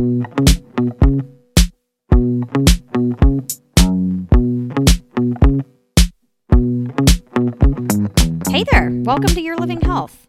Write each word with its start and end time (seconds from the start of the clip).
Hey 0.00 0.06
there, 8.72 8.90
welcome 9.04 9.28
to 9.28 9.42
Your 9.42 9.58
Living 9.58 9.82
Health. 9.82 10.19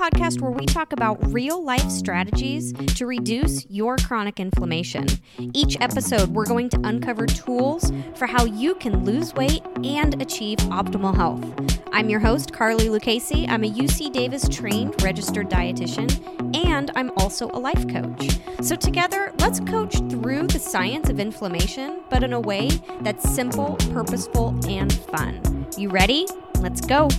Podcast 0.00 0.40
where 0.40 0.50
we 0.50 0.64
talk 0.64 0.94
about 0.94 1.18
real 1.30 1.62
life 1.62 1.90
strategies 1.90 2.72
to 2.72 3.04
reduce 3.04 3.68
your 3.68 3.96
chronic 3.96 4.40
inflammation. 4.40 5.06
Each 5.52 5.76
episode, 5.78 6.30
we're 6.30 6.46
going 6.46 6.70
to 6.70 6.80
uncover 6.84 7.26
tools 7.26 7.92
for 8.14 8.26
how 8.26 8.46
you 8.46 8.76
can 8.76 9.04
lose 9.04 9.34
weight 9.34 9.62
and 9.84 10.22
achieve 10.22 10.56
optimal 10.70 11.14
health. 11.14 11.44
I'm 11.92 12.08
your 12.08 12.18
host, 12.18 12.50
Carly 12.50 12.86
Lucchesi. 12.86 13.46
I'm 13.46 13.62
a 13.62 13.70
UC 13.70 14.10
Davis 14.10 14.48
trained 14.48 15.02
registered 15.02 15.50
dietitian, 15.50 16.56
and 16.56 16.90
I'm 16.96 17.10
also 17.18 17.50
a 17.50 17.60
life 17.60 17.86
coach. 17.86 18.38
So, 18.62 18.76
together, 18.76 19.34
let's 19.40 19.60
coach 19.60 19.98
through 20.08 20.46
the 20.46 20.58
science 20.58 21.10
of 21.10 21.20
inflammation, 21.20 22.00
but 22.08 22.22
in 22.22 22.32
a 22.32 22.40
way 22.40 22.70
that's 23.02 23.28
simple, 23.28 23.76
purposeful, 23.92 24.58
and 24.66 24.90
fun. 24.90 25.66
You 25.76 25.90
ready? 25.90 26.26
Let's 26.60 26.80
go. 26.80 27.10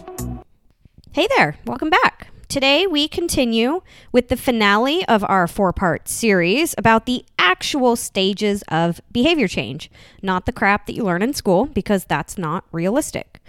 Hey 1.11 1.27
there, 1.37 1.57
welcome 1.65 1.91
back. 1.91 2.30
Today 2.51 2.85
we 2.85 3.07
continue 3.07 3.81
with 4.11 4.27
the 4.27 4.35
finale 4.35 5.07
of 5.07 5.23
our 5.23 5.47
four 5.47 5.71
part 5.71 6.09
series 6.09 6.75
about 6.77 7.05
the 7.05 7.23
actual 7.39 7.95
stages 7.95 8.61
of 8.67 8.99
behavior 9.09 9.47
change, 9.47 9.89
not 10.21 10.45
the 10.45 10.51
crap 10.51 10.85
that 10.85 10.93
you 10.93 11.05
learn 11.05 11.21
in 11.21 11.33
school, 11.33 11.67
because 11.67 12.03
that's 12.03 12.37
not 12.37 12.65
realistic. 12.73 13.39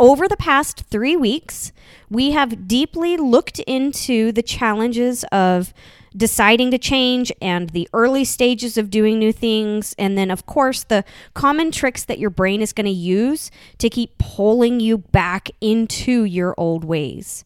Over 0.00 0.26
the 0.26 0.36
past 0.36 0.82
three 0.90 1.14
weeks, 1.14 1.70
we 2.10 2.32
have 2.32 2.66
deeply 2.66 3.16
looked 3.16 3.60
into 3.60 4.32
the 4.32 4.42
challenges 4.42 5.22
of 5.30 5.72
deciding 6.16 6.72
to 6.72 6.78
change 6.78 7.30
and 7.40 7.70
the 7.70 7.88
early 7.92 8.24
stages 8.24 8.76
of 8.76 8.90
doing 8.90 9.20
new 9.20 9.32
things. 9.32 9.94
And 10.00 10.18
then, 10.18 10.32
of 10.32 10.46
course, 10.46 10.82
the 10.82 11.04
common 11.32 11.70
tricks 11.70 12.02
that 12.06 12.18
your 12.18 12.30
brain 12.30 12.60
is 12.60 12.72
going 12.72 12.86
to 12.86 12.90
use 12.90 13.52
to 13.78 13.88
keep 13.88 14.18
pulling 14.18 14.80
you 14.80 14.98
back 14.98 15.48
into 15.60 16.24
your 16.24 16.56
old 16.58 16.82
ways. 16.82 17.44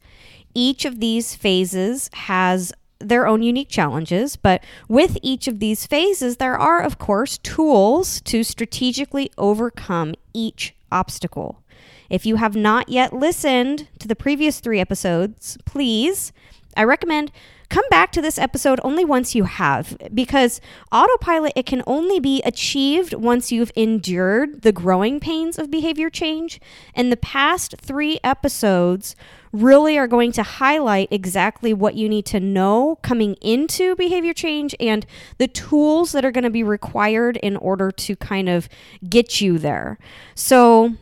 Each 0.54 0.84
of 0.84 1.00
these 1.00 1.34
phases 1.34 2.10
has 2.12 2.72
their 2.98 3.26
own 3.26 3.42
unique 3.42 3.68
challenges, 3.68 4.36
but 4.36 4.62
with 4.88 5.18
each 5.22 5.48
of 5.48 5.58
these 5.58 5.86
phases, 5.86 6.36
there 6.36 6.58
are, 6.58 6.80
of 6.80 6.98
course, 6.98 7.38
tools 7.38 8.20
to 8.22 8.44
strategically 8.44 9.30
overcome 9.36 10.14
each 10.32 10.74
obstacle. 10.90 11.62
If 12.08 12.26
you 12.26 12.36
have 12.36 12.54
not 12.54 12.88
yet 12.88 13.12
listened 13.12 13.88
to 13.98 14.06
the 14.06 14.14
previous 14.14 14.60
three 14.60 14.78
episodes, 14.78 15.56
please, 15.64 16.32
I 16.76 16.84
recommend 16.84 17.32
come 17.68 17.84
back 17.90 18.12
to 18.12 18.20
this 18.20 18.38
episode 18.38 18.78
only 18.84 19.02
once 19.02 19.34
you 19.34 19.44
have 19.44 19.96
because 20.12 20.60
autopilot 20.92 21.54
it 21.56 21.64
can 21.64 21.82
only 21.86 22.20
be 22.20 22.42
achieved 22.42 23.14
once 23.14 23.50
you've 23.50 23.72
endured 23.74 24.60
the 24.60 24.72
growing 24.72 25.18
pains 25.18 25.58
of 25.58 25.70
behavior 25.70 26.10
change 26.10 26.60
and 26.94 27.10
the 27.10 27.16
past 27.16 27.74
3 27.80 28.20
episodes 28.22 29.16
really 29.52 29.96
are 29.96 30.06
going 30.06 30.32
to 30.32 30.42
highlight 30.42 31.08
exactly 31.10 31.72
what 31.72 31.94
you 31.94 32.08
need 32.08 32.26
to 32.26 32.40
know 32.40 32.98
coming 33.02 33.34
into 33.40 33.96
behavior 33.96 34.34
change 34.34 34.74
and 34.78 35.06
the 35.38 35.48
tools 35.48 36.12
that 36.12 36.24
are 36.24 36.30
going 36.30 36.44
to 36.44 36.50
be 36.50 36.62
required 36.62 37.38
in 37.38 37.56
order 37.56 37.90
to 37.90 38.16
kind 38.16 38.48
of 38.48 38.68
get 39.08 39.40
you 39.40 39.58
there. 39.58 39.98
So, 40.34 40.94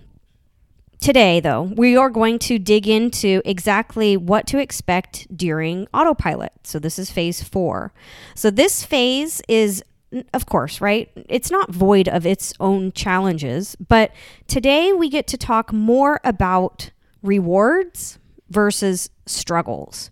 Today, 1.00 1.40
though, 1.40 1.62
we 1.62 1.96
are 1.96 2.10
going 2.10 2.38
to 2.40 2.58
dig 2.58 2.86
into 2.86 3.40
exactly 3.46 4.18
what 4.18 4.46
to 4.48 4.58
expect 4.58 5.34
during 5.34 5.88
autopilot. 5.94 6.52
So, 6.64 6.78
this 6.78 6.98
is 6.98 7.10
phase 7.10 7.42
four. 7.42 7.94
So, 8.34 8.50
this 8.50 8.84
phase 8.84 9.40
is, 9.48 9.82
of 10.34 10.44
course, 10.44 10.82
right? 10.82 11.10
It's 11.26 11.50
not 11.50 11.72
void 11.72 12.06
of 12.06 12.26
its 12.26 12.52
own 12.60 12.92
challenges, 12.92 13.76
but 13.76 14.12
today 14.46 14.92
we 14.92 15.08
get 15.08 15.26
to 15.28 15.38
talk 15.38 15.72
more 15.72 16.20
about 16.22 16.90
rewards 17.22 18.18
versus 18.50 19.08
struggles. 19.24 20.10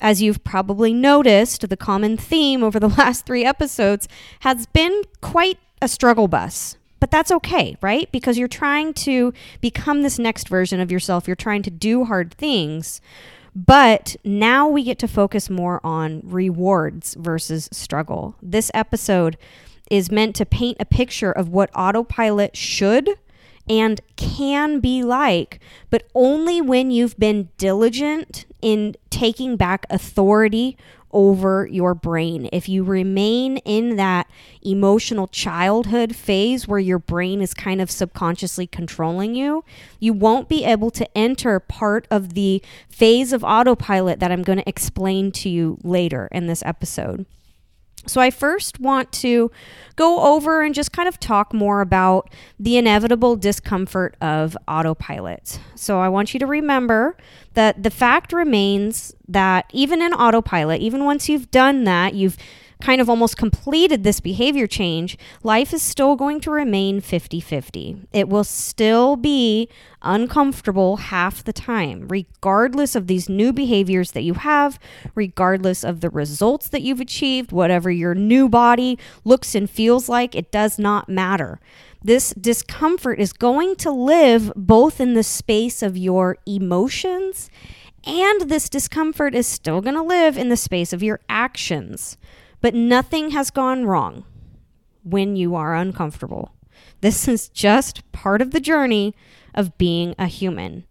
As 0.00 0.22
you've 0.22 0.42
probably 0.42 0.94
noticed, 0.94 1.68
the 1.68 1.76
common 1.76 2.16
theme 2.16 2.64
over 2.64 2.80
the 2.80 2.88
last 2.98 3.26
three 3.26 3.44
episodes 3.44 4.08
has 4.40 4.64
been 4.64 5.02
quite 5.20 5.58
a 5.82 5.88
struggle 5.88 6.28
bus 6.28 6.78
but 7.04 7.10
that's 7.10 7.30
okay, 7.30 7.76
right? 7.82 8.10
Because 8.12 8.38
you're 8.38 8.48
trying 8.48 8.94
to 8.94 9.34
become 9.60 10.00
this 10.00 10.18
next 10.18 10.48
version 10.48 10.80
of 10.80 10.90
yourself. 10.90 11.26
You're 11.26 11.36
trying 11.36 11.60
to 11.64 11.70
do 11.70 12.06
hard 12.06 12.32
things. 12.32 13.02
But 13.54 14.16
now 14.24 14.66
we 14.68 14.82
get 14.82 14.98
to 15.00 15.06
focus 15.06 15.50
more 15.50 15.82
on 15.84 16.22
rewards 16.24 17.12
versus 17.12 17.68
struggle. 17.70 18.36
This 18.40 18.70
episode 18.72 19.36
is 19.90 20.10
meant 20.10 20.34
to 20.36 20.46
paint 20.46 20.78
a 20.80 20.86
picture 20.86 21.30
of 21.30 21.50
what 21.50 21.68
autopilot 21.76 22.56
should 22.56 23.10
and 23.68 24.00
can 24.16 24.80
be 24.80 25.02
like, 25.02 25.60
but 25.90 26.08
only 26.14 26.60
when 26.60 26.90
you've 26.90 27.18
been 27.18 27.48
diligent 27.56 28.44
in 28.60 28.94
taking 29.10 29.56
back 29.56 29.86
authority 29.90 30.76
over 31.14 31.66
your 31.70 31.94
brain. 31.94 32.48
If 32.52 32.68
you 32.68 32.82
remain 32.82 33.58
in 33.58 33.96
that 33.96 34.28
emotional 34.62 35.28
childhood 35.28 36.14
phase 36.16 36.66
where 36.66 36.80
your 36.80 36.98
brain 36.98 37.40
is 37.40 37.54
kind 37.54 37.80
of 37.80 37.90
subconsciously 37.90 38.66
controlling 38.66 39.36
you, 39.36 39.64
you 40.00 40.12
won't 40.12 40.48
be 40.48 40.64
able 40.64 40.90
to 40.90 41.08
enter 41.16 41.60
part 41.60 42.08
of 42.10 42.34
the 42.34 42.60
phase 42.88 43.32
of 43.32 43.44
autopilot 43.44 44.18
that 44.18 44.32
I'm 44.32 44.42
going 44.42 44.58
to 44.58 44.68
explain 44.68 45.30
to 45.32 45.48
you 45.48 45.78
later 45.84 46.28
in 46.32 46.48
this 46.48 46.64
episode. 46.66 47.26
So, 48.06 48.20
I 48.20 48.30
first 48.30 48.80
want 48.80 49.12
to 49.12 49.50
go 49.96 50.34
over 50.34 50.62
and 50.62 50.74
just 50.74 50.92
kind 50.92 51.08
of 51.08 51.18
talk 51.20 51.52
more 51.52 51.80
about 51.80 52.30
the 52.58 52.76
inevitable 52.76 53.36
discomfort 53.36 54.16
of 54.20 54.56
autopilot. 54.68 55.58
So, 55.74 56.00
I 56.00 56.08
want 56.08 56.34
you 56.34 56.40
to 56.40 56.46
remember 56.46 57.16
that 57.54 57.82
the 57.82 57.90
fact 57.90 58.32
remains 58.32 59.14
that 59.28 59.70
even 59.72 60.02
in 60.02 60.12
autopilot, 60.12 60.80
even 60.80 61.04
once 61.04 61.28
you've 61.28 61.50
done 61.50 61.84
that, 61.84 62.14
you've 62.14 62.36
kind 62.80 63.00
of 63.00 63.08
almost 63.08 63.36
completed 63.36 64.04
this 64.04 64.20
behavior 64.20 64.66
change, 64.66 65.16
life 65.42 65.72
is 65.72 65.82
still 65.82 66.16
going 66.16 66.40
to 66.40 66.50
remain 66.50 67.00
50 67.00 67.40
50. 67.40 68.06
It 68.12 68.28
will 68.28 68.44
still 68.44 69.16
be 69.16 69.68
uncomfortable 70.02 70.96
half 70.96 71.42
the 71.42 71.52
time, 71.52 72.06
regardless 72.08 72.94
of 72.94 73.06
these 73.06 73.28
new 73.28 73.52
behaviors 73.52 74.12
that 74.12 74.22
you 74.22 74.34
have, 74.34 74.78
regardless 75.14 75.84
of 75.84 76.00
the 76.00 76.10
results 76.10 76.68
that 76.68 76.82
you've 76.82 77.00
achieved, 77.00 77.52
whatever 77.52 77.90
your 77.90 78.14
new 78.14 78.48
body 78.48 78.98
looks 79.24 79.54
and 79.54 79.68
feels 79.70 80.08
like, 80.08 80.34
it 80.34 80.50
does 80.50 80.78
not 80.78 81.08
matter. 81.08 81.60
This 82.02 82.34
discomfort 82.34 83.18
is 83.18 83.32
going 83.32 83.76
to 83.76 83.90
live 83.90 84.52
both 84.54 85.00
in 85.00 85.14
the 85.14 85.22
space 85.22 85.82
of 85.82 85.96
your 85.96 86.36
emotions 86.46 87.48
and 88.06 88.42
this 88.42 88.68
discomfort 88.68 89.34
is 89.34 89.46
still 89.46 89.80
going 89.80 89.94
to 89.94 90.02
live 90.02 90.36
in 90.36 90.48
the 90.48 90.56
space 90.56 90.92
of 90.92 91.02
your 91.02 91.20
actions. 91.28 92.16
But 92.64 92.74
nothing 92.74 93.32
has 93.32 93.50
gone 93.50 93.84
wrong 93.84 94.24
when 95.02 95.36
you 95.36 95.54
are 95.54 95.74
uncomfortable. 95.74 96.54
This 97.02 97.28
is 97.28 97.50
just 97.50 98.10
part 98.12 98.40
of 98.40 98.52
the 98.52 98.58
journey 98.58 99.14
of 99.54 99.76
being 99.76 100.14
a 100.18 100.28
human. 100.28 100.86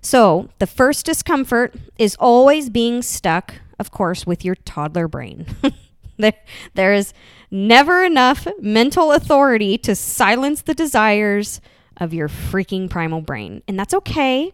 So, 0.00 0.48
the 0.58 0.66
first 0.66 1.06
discomfort 1.06 1.76
is 1.96 2.16
always 2.18 2.70
being 2.70 3.02
stuck, 3.02 3.54
of 3.78 3.92
course, 3.92 4.26
with 4.26 4.44
your 4.44 4.56
toddler 4.56 5.06
brain. 5.06 5.46
there, 6.18 6.34
there 6.74 6.92
is 6.92 7.14
never 7.52 8.02
enough 8.02 8.48
mental 8.60 9.12
authority 9.12 9.78
to 9.78 9.94
silence 9.94 10.62
the 10.62 10.74
desires 10.74 11.60
of 11.98 12.12
your 12.12 12.26
freaking 12.26 12.90
primal 12.90 13.20
brain. 13.20 13.62
And 13.68 13.78
that's 13.78 13.94
okay. 13.94 14.52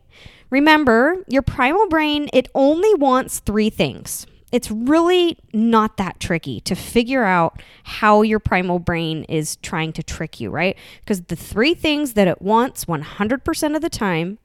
Remember, 0.50 1.24
your 1.28 1.40
primal 1.40 1.88
brain, 1.88 2.28
it 2.34 2.50
only 2.54 2.92
wants 2.92 3.38
three 3.38 3.70
things 3.70 4.26
it's 4.50 4.70
really 4.70 5.38
not 5.53 5.97
that 5.98 6.20
tricky 6.20 6.60
to 6.60 6.75
figure 6.75 7.25
out 7.25 7.60
how 7.84 8.22
your 8.22 8.39
primal 8.39 8.78
brain 8.78 9.24
is 9.24 9.56
trying 9.56 9.92
to 9.92 10.03
trick 10.03 10.41
you, 10.41 10.50
right? 10.50 10.77
Because 11.00 11.22
the 11.22 11.36
three 11.36 11.74
things 11.74 12.15
that 12.15 12.28
it 12.28 12.41
wants 12.41 12.86
100% 12.86 13.77
of 13.77 13.83
the 13.83 13.91
time 13.91 14.39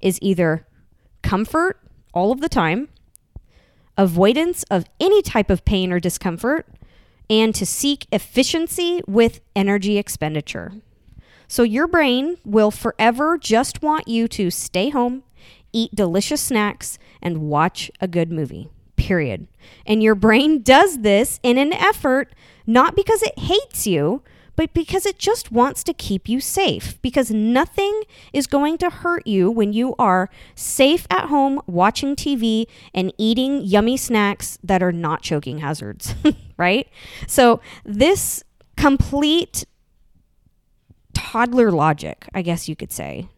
is 0.00 0.18
either 0.22 0.66
comfort 1.22 1.80
all 2.14 2.32
of 2.32 2.40
the 2.40 2.48
time, 2.48 2.88
avoidance 3.98 4.62
of 4.64 4.86
any 4.98 5.20
type 5.20 5.50
of 5.50 5.64
pain 5.64 5.92
or 5.92 6.00
discomfort, 6.00 6.66
and 7.28 7.54
to 7.54 7.66
seek 7.66 8.06
efficiency 8.12 9.02
with 9.06 9.40
energy 9.54 9.98
expenditure. 9.98 10.72
So 11.48 11.62
your 11.62 11.86
brain 11.86 12.38
will 12.44 12.70
forever 12.70 13.36
just 13.36 13.82
want 13.82 14.08
you 14.08 14.26
to 14.28 14.50
stay 14.50 14.88
home, 14.88 15.22
eat 15.72 15.94
delicious 15.94 16.40
snacks, 16.40 16.98
and 17.20 17.42
watch 17.42 17.90
a 18.00 18.08
good 18.08 18.30
movie 18.30 18.70
period. 19.04 19.46
And 19.86 20.02
your 20.02 20.14
brain 20.14 20.62
does 20.62 21.00
this 21.00 21.38
in 21.42 21.58
an 21.58 21.74
effort 21.74 22.34
not 22.66 22.96
because 22.96 23.22
it 23.22 23.38
hates 23.38 23.86
you, 23.86 24.22
but 24.56 24.72
because 24.72 25.04
it 25.04 25.18
just 25.18 25.52
wants 25.52 25.84
to 25.84 25.92
keep 25.92 26.26
you 26.26 26.40
safe. 26.40 27.00
Because 27.02 27.30
nothing 27.30 28.02
is 28.32 28.46
going 28.46 28.78
to 28.78 28.88
hurt 28.88 29.26
you 29.26 29.50
when 29.50 29.74
you 29.74 29.94
are 29.98 30.30
safe 30.54 31.06
at 31.10 31.28
home 31.28 31.60
watching 31.66 32.16
TV 32.16 32.66
and 32.94 33.12
eating 33.18 33.60
yummy 33.62 33.98
snacks 33.98 34.58
that 34.64 34.82
are 34.82 34.92
not 34.92 35.20
choking 35.20 35.58
hazards, 35.58 36.14
right? 36.56 36.88
So, 37.26 37.60
this 37.84 38.42
complete 38.76 39.66
toddler 41.12 41.70
logic, 41.70 42.26
I 42.32 42.40
guess 42.40 42.68
you 42.68 42.76
could 42.76 42.92
say. 42.92 43.28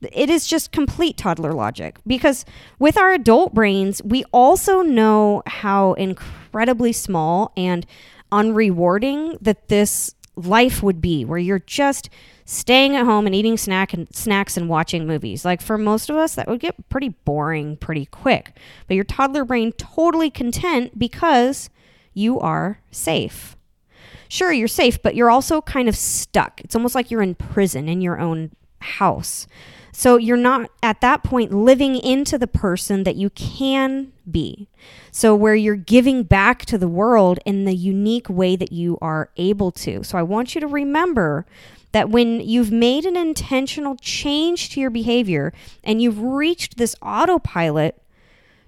It 0.00 0.30
is 0.30 0.46
just 0.46 0.72
complete 0.72 1.16
toddler 1.16 1.52
logic 1.52 1.98
because 2.06 2.44
with 2.78 2.98
our 2.98 3.12
adult 3.12 3.54
brains, 3.54 4.02
we 4.02 4.24
also 4.32 4.82
know 4.82 5.42
how 5.46 5.94
incredibly 5.94 6.92
small 6.92 7.52
and 7.56 7.86
unrewarding 8.30 9.38
that 9.40 9.68
this 9.68 10.14
life 10.36 10.82
would 10.82 11.00
be 11.00 11.24
where 11.24 11.38
you're 11.38 11.60
just 11.60 12.10
staying 12.44 12.94
at 12.94 13.04
home 13.04 13.26
and 13.26 13.34
eating 13.34 13.56
snack 13.56 13.92
and 13.92 14.14
snacks 14.14 14.56
and 14.56 14.68
watching 14.68 15.06
movies. 15.06 15.44
Like 15.44 15.60
for 15.60 15.78
most 15.78 16.10
of 16.10 16.16
us 16.16 16.34
that 16.34 16.46
would 16.46 16.60
get 16.60 16.88
pretty 16.88 17.10
boring 17.10 17.76
pretty 17.76 18.06
quick. 18.06 18.56
But 18.86 18.94
your 18.94 19.04
toddler 19.04 19.44
brain 19.44 19.72
totally 19.72 20.30
content 20.30 20.98
because 20.98 21.70
you 22.12 22.38
are 22.40 22.80
safe. 22.90 23.56
Sure, 24.28 24.52
you're 24.52 24.68
safe, 24.68 25.00
but 25.02 25.14
you're 25.14 25.30
also 25.30 25.60
kind 25.60 25.88
of 25.88 25.96
stuck. 25.96 26.60
It's 26.60 26.74
almost 26.74 26.94
like 26.94 27.10
you're 27.10 27.22
in 27.22 27.34
prison 27.34 27.88
in 27.88 28.00
your 28.00 28.18
own 28.18 28.50
house. 28.80 29.46
So 29.98 30.18
you're 30.18 30.36
not 30.36 30.70
at 30.82 31.00
that 31.00 31.22
point 31.22 31.54
living 31.54 31.96
into 31.96 32.36
the 32.36 32.46
person 32.46 33.04
that 33.04 33.16
you 33.16 33.30
can 33.30 34.12
be. 34.30 34.68
So 35.10 35.34
where 35.34 35.54
you're 35.54 35.74
giving 35.74 36.22
back 36.22 36.66
to 36.66 36.76
the 36.76 36.86
world 36.86 37.38
in 37.46 37.64
the 37.64 37.74
unique 37.74 38.28
way 38.28 38.56
that 38.56 38.72
you 38.72 38.98
are 39.00 39.30
able 39.38 39.72
to. 39.72 40.04
So 40.04 40.18
I 40.18 40.22
want 40.22 40.54
you 40.54 40.60
to 40.60 40.66
remember 40.66 41.46
that 41.92 42.10
when 42.10 42.42
you've 42.42 42.70
made 42.70 43.06
an 43.06 43.16
intentional 43.16 43.96
change 43.96 44.68
to 44.72 44.80
your 44.80 44.90
behavior 44.90 45.54
and 45.82 46.02
you've 46.02 46.20
reached 46.20 46.76
this 46.76 46.94
autopilot, 47.00 47.98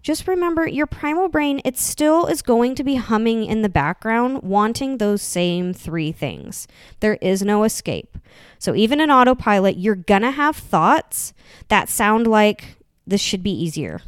just 0.03 0.29
remember 0.29 0.67
your 0.67 0.87
primal 0.87 1.29
brain, 1.29 1.61
it 1.65 1.77
still 1.77 2.27
is 2.27 2.43
going 2.43 2.75
to 2.77 2.85
be 2.85 2.97
humming 2.97 3.45
in 3.45 3.63
the 3.63 3.69
background, 3.69 4.43
wanting 4.43 4.99
those 4.99 5.23
same 5.23 5.73
three 5.73 6.13
things. 6.13 6.69
There 7.01 7.19
is 7.21 7.43
no 7.43 7.65
escape. 7.65 8.17
So 8.59 8.75
even 8.75 9.01
in 9.01 9.11
autopilot, 9.11 9.77
you're 9.77 9.95
going 9.95 10.23
to 10.23 10.31
have 10.31 10.57
thoughts 10.57 11.33
that 11.69 11.89
sound 11.89 12.27
like 12.27 12.77
this 13.07 13.21
should 13.21 13.43
be 13.43 13.51
easier 13.51 14.01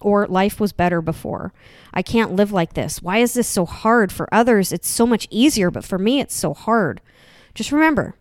or 0.00 0.26
life 0.26 0.60
was 0.60 0.72
better 0.72 1.00
before. 1.00 1.52
I 1.92 2.02
can't 2.02 2.36
live 2.36 2.52
like 2.52 2.74
this. 2.74 3.02
Why 3.02 3.18
is 3.18 3.34
this 3.34 3.48
so 3.48 3.66
hard? 3.66 4.12
For 4.12 4.32
others, 4.32 4.72
it's 4.72 4.88
so 4.88 5.06
much 5.06 5.26
easier, 5.30 5.70
but 5.70 5.84
for 5.84 5.98
me, 5.98 6.20
it's 6.20 6.36
so 6.36 6.54
hard. 6.54 7.00
Just 7.54 7.72
remember, 7.72 8.14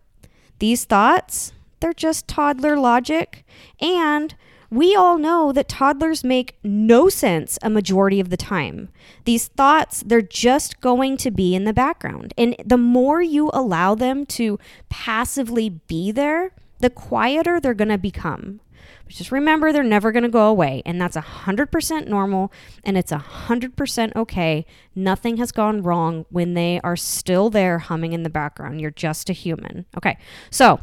these 0.59 0.85
thoughts, 0.85 1.53
they're 1.79 1.93
just 1.93 2.27
toddler 2.27 2.77
logic 2.77 3.45
and 3.79 4.35
we 4.69 4.95
all 4.95 5.17
know 5.17 5.51
that 5.51 5.69
toddlers 5.69 6.23
make 6.23 6.57
no 6.63 7.09
sense 7.09 7.57
a 7.61 7.69
majority 7.69 8.19
of 8.19 8.29
the 8.29 8.37
time. 8.37 8.89
These 9.25 9.47
thoughts, 9.47 10.03
they're 10.05 10.21
just 10.21 10.81
going 10.81 11.17
to 11.17 11.31
be 11.31 11.55
in 11.55 11.63
the 11.63 11.73
background. 11.73 12.33
And 12.37 12.55
the 12.65 12.77
more 12.77 13.21
you 13.21 13.49
allow 13.53 13.95
them 13.95 14.25
to 14.27 14.59
passively 14.89 15.69
be 15.69 16.11
there, 16.11 16.51
the 16.79 16.89
quieter 16.89 17.59
they're 17.59 17.73
going 17.73 17.87
to 17.89 17.97
become. 17.97 18.59
But 19.05 19.15
just 19.15 19.31
remember, 19.31 19.71
they're 19.71 19.83
never 19.83 20.11
going 20.11 20.23
to 20.23 20.29
go 20.29 20.47
away. 20.47 20.81
And 20.85 20.99
that's 20.99 21.15
100% 21.15 22.07
normal 22.07 22.51
and 22.83 22.97
it's 22.97 23.11
100% 23.11 24.15
okay. 24.15 24.65
Nothing 24.95 25.37
has 25.37 25.51
gone 25.53 25.81
wrong 25.81 26.25
when 26.29 26.55
they 26.55 26.81
are 26.83 26.97
still 26.97 27.49
there 27.49 27.79
humming 27.79 28.11
in 28.11 28.23
the 28.23 28.29
background. 28.29 28.81
You're 28.81 28.91
just 28.91 29.29
a 29.29 29.33
human. 29.33 29.85
Okay. 29.95 30.17
So, 30.49 30.81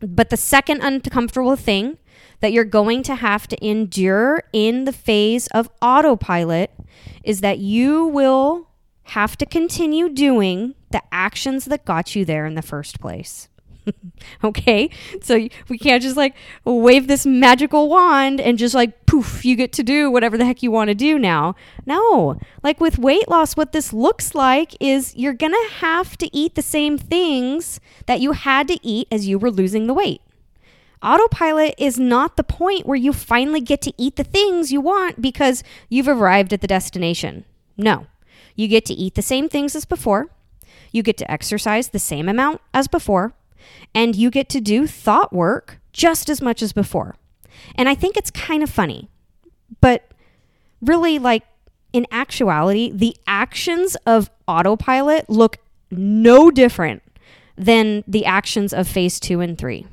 but 0.00 0.30
the 0.30 0.36
second 0.36 0.80
uncomfortable 0.82 1.56
thing 1.56 1.98
that 2.40 2.52
you're 2.52 2.64
going 2.64 3.02
to 3.04 3.14
have 3.14 3.46
to 3.48 3.66
endure 3.66 4.42
in 4.52 4.84
the 4.84 4.92
phase 4.92 5.46
of 5.48 5.70
autopilot 5.80 6.70
is 7.22 7.40
that 7.40 7.58
you 7.58 8.06
will 8.06 8.68
have 9.04 9.36
to 9.38 9.46
continue 9.46 10.08
doing 10.08 10.74
the 10.90 11.02
actions 11.12 11.66
that 11.66 11.84
got 11.84 12.14
you 12.14 12.24
there 12.24 12.46
in 12.46 12.54
the 12.54 12.62
first 12.62 13.00
place. 13.00 13.48
okay? 14.44 14.90
So 15.22 15.48
we 15.68 15.78
can't 15.78 16.02
just 16.02 16.16
like 16.16 16.34
wave 16.64 17.06
this 17.06 17.26
magical 17.26 17.88
wand 17.88 18.40
and 18.40 18.58
just 18.58 18.74
like 18.74 19.06
poof, 19.06 19.44
you 19.44 19.56
get 19.56 19.72
to 19.74 19.82
do 19.82 20.10
whatever 20.10 20.38
the 20.38 20.44
heck 20.44 20.62
you 20.62 20.70
want 20.70 20.88
to 20.88 20.94
do 20.94 21.18
now. 21.18 21.54
No. 21.86 22.38
Like 22.62 22.80
with 22.80 22.98
weight 22.98 23.28
loss, 23.28 23.56
what 23.56 23.72
this 23.72 23.92
looks 23.92 24.34
like 24.34 24.76
is 24.80 25.16
you're 25.16 25.32
going 25.32 25.52
to 25.52 25.74
have 25.76 26.16
to 26.18 26.36
eat 26.36 26.54
the 26.54 26.62
same 26.62 26.98
things 26.98 27.80
that 28.06 28.20
you 28.20 28.32
had 28.32 28.68
to 28.68 28.78
eat 28.82 29.08
as 29.10 29.26
you 29.26 29.38
were 29.38 29.50
losing 29.50 29.86
the 29.86 29.94
weight. 29.94 30.20
Autopilot 31.02 31.74
is 31.78 31.98
not 31.98 32.36
the 32.36 32.44
point 32.44 32.86
where 32.86 32.96
you 32.96 33.12
finally 33.12 33.60
get 33.60 33.80
to 33.82 33.92
eat 33.96 34.16
the 34.16 34.24
things 34.24 34.70
you 34.70 34.80
want 34.80 35.22
because 35.22 35.64
you've 35.88 36.08
arrived 36.08 36.52
at 36.52 36.60
the 36.60 36.66
destination. 36.66 37.44
No. 37.76 38.06
You 38.54 38.68
get 38.68 38.84
to 38.86 38.94
eat 38.94 39.14
the 39.14 39.22
same 39.22 39.48
things 39.48 39.74
as 39.74 39.86
before. 39.86 40.28
You 40.92 41.02
get 41.02 41.16
to 41.18 41.30
exercise 41.30 41.88
the 41.88 41.98
same 41.98 42.28
amount 42.28 42.60
as 42.74 42.86
before. 42.86 43.32
And 43.94 44.14
you 44.14 44.30
get 44.30 44.48
to 44.50 44.60
do 44.60 44.86
thought 44.86 45.32
work 45.32 45.78
just 45.92 46.28
as 46.28 46.42
much 46.42 46.62
as 46.62 46.72
before. 46.72 47.16
And 47.74 47.88
I 47.88 47.94
think 47.94 48.16
it's 48.16 48.30
kind 48.30 48.62
of 48.62 48.70
funny. 48.70 49.08
But 49.80 50.12
really, 50.82 51.18
like 51.18 51.44
in 51.92 52.06
actuality, 52.10 52.90
the 52.92 53.16
actions 53.26 53.96
of 54.06 54.30
autopilot 54.46 55.30
look 55.30 55.58
no 55.90 56.50
different 56.50 57.02
than 57.56 58.04
the 58.06 58.24
actions 58.26 58.72
of 58.72 58.86
phase 58.86 59.18
two 59.18 59.40
and 59.40 59.56
three. 59.56 59.86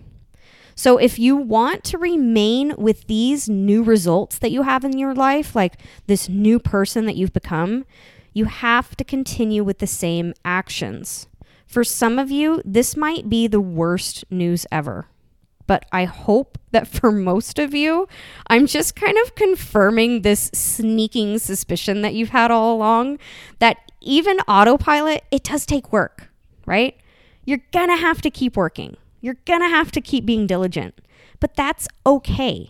So 0.78 0.98
if 1.00 1.18
you 1.18 1.36
want 1.36 1.84
to 1.86 1.98
remain 1.98 2.76
with 2.78 3.08
these 3.08 3.50
new 3.50 3.82
results 3.82 4.38
that 4.38 4.52
you 4.52 4.62
have 4.62 4.86
in 4.86 4.96
your 4.96 5.16
life, 5.16 5.56
like 5.56 5.82
this 6.06 6.30
new 6.30 6.60
person 6.60 7.08
that 7.08 7.16
you've 7.16 7.34
become, 7.34 7.84
you 8.32 8.46
have 8.46 8.96
to 8.98 9.04
continue 9.04 9.64
with 9.64 9.80
the 9.80 9.88
same 9.88 10.36
actions. 10.46 11.26
For 11.66 11.84
some 11.84 12.20
of 12.20 12.30
you, 12.30 12.62
this 12.64 12.96
might 12.96 13.28
be 13.28 13.48
the 13.48 13.60
worst 13.60 14.24
news 14.30 14.68
ever. 14.72 15.08
But 15.66 15.84
I 15.92 16.06
hope 16.06 16.60
that 16.70 16.88
for 16.96 17.12
most 17.12 17.58
of 17.58 17.74
you, 17.74 18.08
I'm 18.46 18.68
just 18.68 18.96
kind 18.96 19.18
of 19.26 19.34
confirming 19.34 20.22
this 20.22 20.52
sneaking 20.54 21.40
suspicion 21.40 22.04
that 22.04 22.14
you've 22.14 22.30
had 22.30 22.52
all 22.52 22.76
along 22.76 23.18
that 23.58 23.78
even 24.00 24.40
autopilot, 24.42 25.24
it 25.32 25.44
does 25.44 25.66
take 25.66 25.92
work, 25.92 26.30
right? 26.68 26.96
You're 27.46 27.64
gonna 27.72 27.98
have 27.98 28.22
to 28.22 28.30
keep 28.30 28.56
working. 28.56 28.96
You're 29.22 29.38
going 29.46 29.62
to 29.62 29.70
have 29.70 29.92
to 29.94 30.02
keep 30.02 30.26
being 30.26 30.48
diligent, 30.48 31.00
but 31.40 31.56
that's 31.56 31.88
okay 32.06 32.70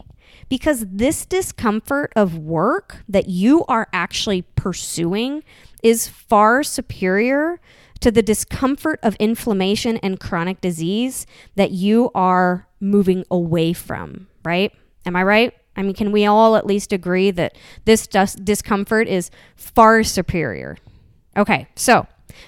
because 0.49 0.85
this 0.89 1.25
discomfort 1.25 2.11
of 2.15 2.37
work 2.37 2.97
that 3.07 3.27
you 3.27 3.65
are 3.65 3.87
actually 3.91 4.43
pursuing 4.55 5.43
is 5.83 6.07
far 6.07 6.63
superior 6.63 7.59
to 7.99 8.11
the 8.11 8.21
discomfort 8.21 8.99
of 9.03 9.15
inflammation 9.15 9.97
and 9.97 10.19
chronic 10.19 10.61
disease 10.61 11.25
that 11.55 11.71
you 11.71 12.11
are 12.13 12.67
moving 12.79 13.25
away 13.31 13.73
from, 13.73 14.27
right? 14.43 14.71
Am 15.05 15.15
I 15.15 15.23
right? 15.23 15.53
I 15.75 15.83
mean, 15.83 15.93
can 15.93 16.11
we 16.11 16.25
all 16.25 16.55
at 16.55 16.65
least 16.65 16.91
agree 16.91 17.31
that 17.31 17.55
this 17.85 18.07
dis- 18.07 18.33
discomfort 18.33 19.07
is 19.07 19.29
far 19.55 20.03
superior? 20.03 20.77
Okay, 21.35 21.67
so 21.75 22.07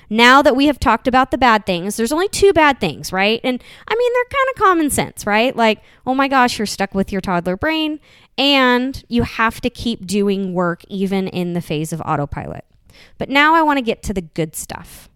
now 0.10 0.42
that 0.42 0.56
we 0.56 0.68
have 0.68 0.80
talked 0.80 1.08
about 1.08 1.32
the 1.32 1.38
bad 1.38 1.66
things, 1.66 1.98
there's 1.98 2.12
only 2.12 2.28
two 2.30 2.54
bad 2.54 2.80
things, 2.80 3.12
right? 3.12 3.40
And 3.44 3.62
I 3.88 3.96
mean, 3.96 4.14
they're 4.14 4.40
kind 4.40 4.50
of 4.56 4.62
common 4.62 4.90
sense, 4.90 5.26
right? 5.26 5.56
Like, 5.56 5.82
oh 6.06 6.16
my 6.16 6.28
gosh, 6.28 6.58
you're 6.60 6.66
stuck 6.66 6.94
with 6.94 7.12
your 7.12 7.22
toddler 7.22 7.58
brain 7.58 8.00
and 8.38 9.04
you 9.08 9.24
have 9.24 9.62
to 9.62 9.70
keep 9.70 10.06
doing 10.06 10.54
work 10.54 10.84
even 10.88 11.28
in 11.28 11.54
the 11.54 11.62
phase 11.62 11.92
of 11.92 12.02
autopilot. 12.06 12.66
But 13.18 13.30
now 13.30 13.56
I 13.56 13.62
want 13.62 13.78
to 13.78 13.84
get 13.84 14.04
to 14.04 14.14
the 14.14 14.22
good 14.22 14.56
stuff. 14.56 15.10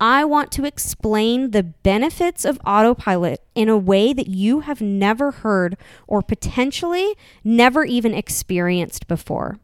I 0.00 0.24
want 0.24 0.50
to 0.52 0.64
explain 0.64 1.50
the 1.50 1.62
benefits 1.62 2.46
of 2.46 2.58
autopilot 2.64 3.42
in 3.54 3.68
a 3.68 3.76
way 3.76 4.14
that 4.14 4.28
you 4.28 4.60
have 4.60 4.80
never 4.80 5.30
heard 5.30 5.76
or 6.06 6.22
potentially 6.22 7.14
never 7.44 7.84
even 7.84 8.14
experienced 8.14 9.06
before. 9.06 9.58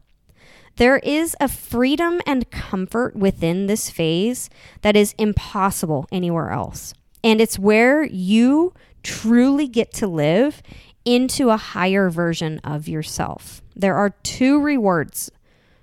There 0.77 0.97
is 0.99 1.35
a 1.39 1.47
freedom 1.47 2.21
and 2.25 2.49
comfort 2.51 3.15
within 3.15 3.67
this 3.67 3.89
phase 3.89 4.49
that 4.81 4.95
is 4.95 5.13
impossible 5.17 6.07
anywhere 6.11 6.51
else. 6.51 6.93
And 7.23 7.41
it's 7.41 7.59
where 7.59 8.03
you 8.03 8.73
truly 9.03 9.67
get 9.67 9.91
to 9.93 10.07
live 10.07 10.61
into 11.03 11.49
a 11.49 11.57
higher 11.57 12.09
version 12.09 12.59
of 12.63 12.87
yourself. 12.87 13.61
There 13.75 13.95
are 13.95 14.11
two 14.23 14.61
rewards 14.61 15.31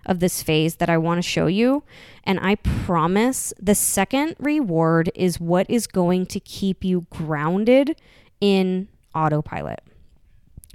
of 0.06 0.20
this 0.20 0.42
phase 0.42 0.76
that 0.76 0.90
I 0.90 0.98
want 0.98 1.18
to 1.18 1.28
show 1.28 1.46
you. 1.46 1.82
And 2.24 2.38
I 2.40 2.56
promise 2.56 3.52
the 3.60 3.74
second 3.74 4.36
reward 4.38 5.10
is 5.14 5.40
what 5.40 5.68
is 5.68 5.86
going 5.86 6.26
to 6.26 6.40
keep 6.40 6.84
you 6.84 7.06
grounded 7.10 8.00
in 8.40 8.88
autopilot. 9.14 9.80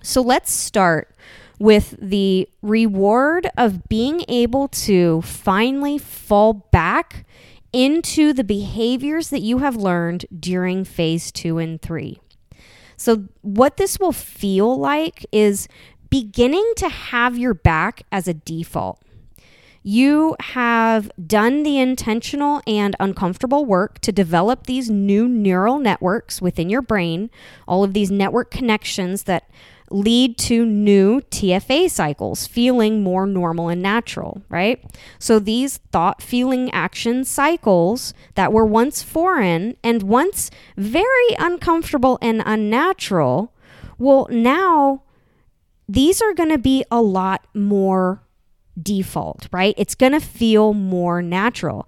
So 0.02 0.22
let's 0.22 0.52
start 0.52 1.16
with 1.60 1.96
the 2.02 2.50
reward 2.62 3.50
of 3.58 3.88
being 3.90 4.24
able 4.28 4.70
to 4.70 5.22
finally 5.22 5.98
fall 5.98 6.54
back 6.72 7.26
into 7.72 8.34
the 8.34 8.44
behaviors 8.44 9.30
that 9.30 9.42
you 9.42 9.60
have 9.60 9.76
learned 9.76 10.26
during 10.38 10.84
phase 10.84 11.32
two 11.32 11.58
and 11.58 11.82
three. 11.82 12.20
So, 12.98 13.28
what 13.42 13.78
this 13.78 14.00
will 14.00 14.12
feel 14.12 14.78
like 14.78 15.26
is 15.32 15.68
beginning 16.10 16.74
to 16.78 16.90
have 16.90 17.38
your 17.38 17.54
back 17.54 18.04
as 18.12 18.28
a 18.28 18.34
default. 18.34 19.02
You 19.82 20.36
have 20.42 21.10
done 21.26 21.64
the 21.64 21.80
intentional 21.80 22.62
and 22.68 22.96
uncomfortable 23.00 23.64
work 23.64 24.00
to 24.00 24.12
develop 24.12 24.66
these 24.66 24.90
new 24.90 25.28
neural 25.28 25.80
networks 25.80 26.42
within 26.42 26.70
your 26.70 26.82
brain, 26.82 27.30
all 27.68 27.84
of 27.86 27.94
these 27.94 28.12
network 28.12 28.52
connections 28.52 29.24
that 29.24 29.50
lead 29.92 30.38
to 30.38 30.66
new 30.66 31.22
TFA 31.22 31.90
cycles, 31.90 32.48
feeling 32.48 33.02
more 33.02 33.26
normal 33.26 33.70
and 33.70 33.82
natural, 33.82 34.42
right? 34.50 34.84
So 35.20 35.40
these 35.40 35.78
thought, 35.92 36.22
feeling, 36.22 36.72
action 36.72 37.24
cycles 37.26 38.14
that 38.36 38.54
were 38.54 38.66
once 38.66 39.04
foreign 39.04 39.76
and 39.84 40.04
once 40.04 40.52
very 40.78 41.36
uncomfortable 41.38 42.18
and 42.22 42.44
unnatural, 42.46 43.54
well, 43.98 44.28
now 44.30 45.04
these 45.88 46.22
are 46.22 46.34
going 46.34 46.50
to 46.50 46.58
be 46.58 46.86
a 46.92 47.02
lot 47.02 47.46
more 47.54 48.24
default, 48.82 49.48
right? 49.52 49.74
It's 49.78 49.96
going 49.96 50.14
to 50.14 50.20
feel 50.20 50.74
more 50.74 51.22
natural. 51.22 51.88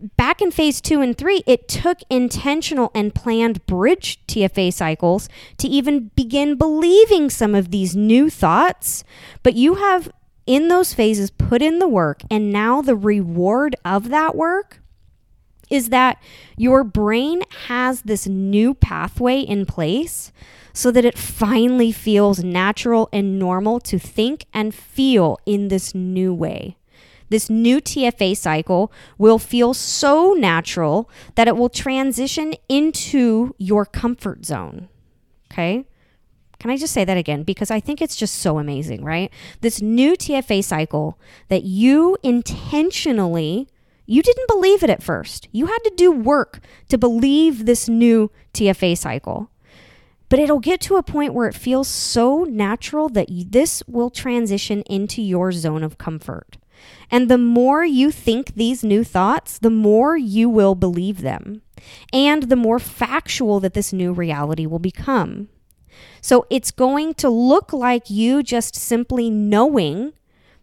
Back 0.00 0.40
in 0.40 0.52
phase 0.52 0.80
two 0.80 1.00
and 1.00 1.18
three, 1.18 1.42
it 1.44 1.66
took 1.66 1.98
intentional 2.08 2.92
and 2.94 3.12
planned 3.12 3.66
bridge 3.66 4.24
TFA 4.28 4.72
cycles 4.72 5.28
to 5.56 5.66
even 5.66 6.12
begin 6.14 6.54
believing 6.54 7.30
some 7.30 7.52
of 7.52 7.72
these 7.72 7.96
new 7.96 8.30
thoughts. 8.30 9.02
But 9.42 9.54
you 9.54 9.74
have, 9.74 10.08
in 10.46 10.68
those 10.68 10.94
phases, 10.94 11.32
put 11.32 11.62
in 11.62 11.80
the 11.80 11.88
work, 11.88 12.22
and 12.30 12.52
now 12.52 12.80
the 12.80 12.94
reward 12.94 13.74
of 13.84 14.08
that 14.10 14.36
work 14.36 14.80
is 15.68 15.88
that 15.88 16.22
your 16.56 16.84
brain 16.84 17.42
has 17.66 18.02
this 18.02 18.28
new 18.28 18.74
pathway 18.74 19.40
in 19.40 19.66
place 19.66 20.32
so 20.72 20.92
that 20.92 21.04
it 21.04 21.18
finally 21.18 21.90
feels 21.90 22.44
natural 22.44 23.08
and 23.12 23.36
normal 23.36 23.80
to 23.80 23.98
think 23.98 24.46
and 24.54 24.72
feel 24.72 25.38
in 25.44 25.68
this 25.68 25.92
new 25.92 26.32
way. 26.32 26.77
This 27.28 27.50
new 27.50 27.80
TFA 27.80 28.36
cycle 28.36 28.92
will 29.18 29.38
feel 29.38 29.74
so 29.74 30.32
natural 30.32 31.10
that 31.34 31.48
it 31.48 31.56
will 31.56 31.68
transition 31.68 32.54
into 32.68 33.54
your 33.58 33.84
comfort 33.84 34.44
zone. 34.46 34.88
Okay? 35.52 35.86
Can 36.58 36.70
I 36.70 36.76
just 36.76 36.92
say 36.92 37.04
that 37.04 37.16
again? 37.16 37.44
Because 37.44 37.70
I 37.70 37.78
think 37.80 38.02
it's 38.02 38.16
just 38.16 38.34
so 38.34 38.58
amazing, 38.58 39.04
right? 39.04 39.32
This 39.60 39.80
new 39.80 40.14
TFA 40.16 40.64
cycle 40.64 41.18
that 41.48 41.62
you 41.62 42.16
intentionally, 42.22 43.68
you 44.06 44.22
didn't 44.22 44.48
believe 44.48 44.82
it 44.82 44.90
at 44.90 45.02
first. 45.02 45.48
You 45.52 45.66
had 45.66 45.78
to 45.84 45.92
do 45.96 46.10
work 46.10 46.60
to 46.88 46.98
believe 46.98 47.64
this 47.64 47.88
new 47.88 48.30
TFA 48.54 48.98
cycle. 48.98 49.50
But 50.28 50.40
it'll 50.40 50.58
get 50.58 50.80
to 50.82 50.96
a 50.96 51.02
point 51.02 51.32
where 51.32 51.48
it 51.48 51.54
feels 51.54 51.88
so 51.88 52.44
natural 52.44 53.08
that 53.10 53.28
this 53.50 53.82
will 53.86 54.10
transition 54.10 54.82
into 54.82 55.22
your 55.22 55.52
zone 55.52 55.84
of 55.84 55.96
comfort. 55.96 56.58
And 57.10 57.30
the 57.30 57.38
more 57.38 57.84
you 57.84 58.10
think 58.10 58.54
these 58.54 58.84
new 58.84 59.04
thoughts, 59.04 59.58
the 59.58 59.70
more 59.70 60.16
you 60.16 60.48
will 60.48 60.74
believe 60.74 61.22
them. 61.22 61.62
And 62.12 62.44
the 62.44 62.56
more 62.56 62.78
factual 62.78 63.60
that 63.60 63.74
this 63.74 63.92
new 63.92 64.12
reality 64.12 64.66
will 64.66 64.78
become. 64.78 65.48
So 66.20 66.46
it's 66.50 66.70
going 66.70 67.14
to 67.14 67.28
look 67.28 67.72
like 67.72 68.10
you 68.10 68.42
just 68.42 68.74
simply 68.74 69.30
knowing 69.30 70.12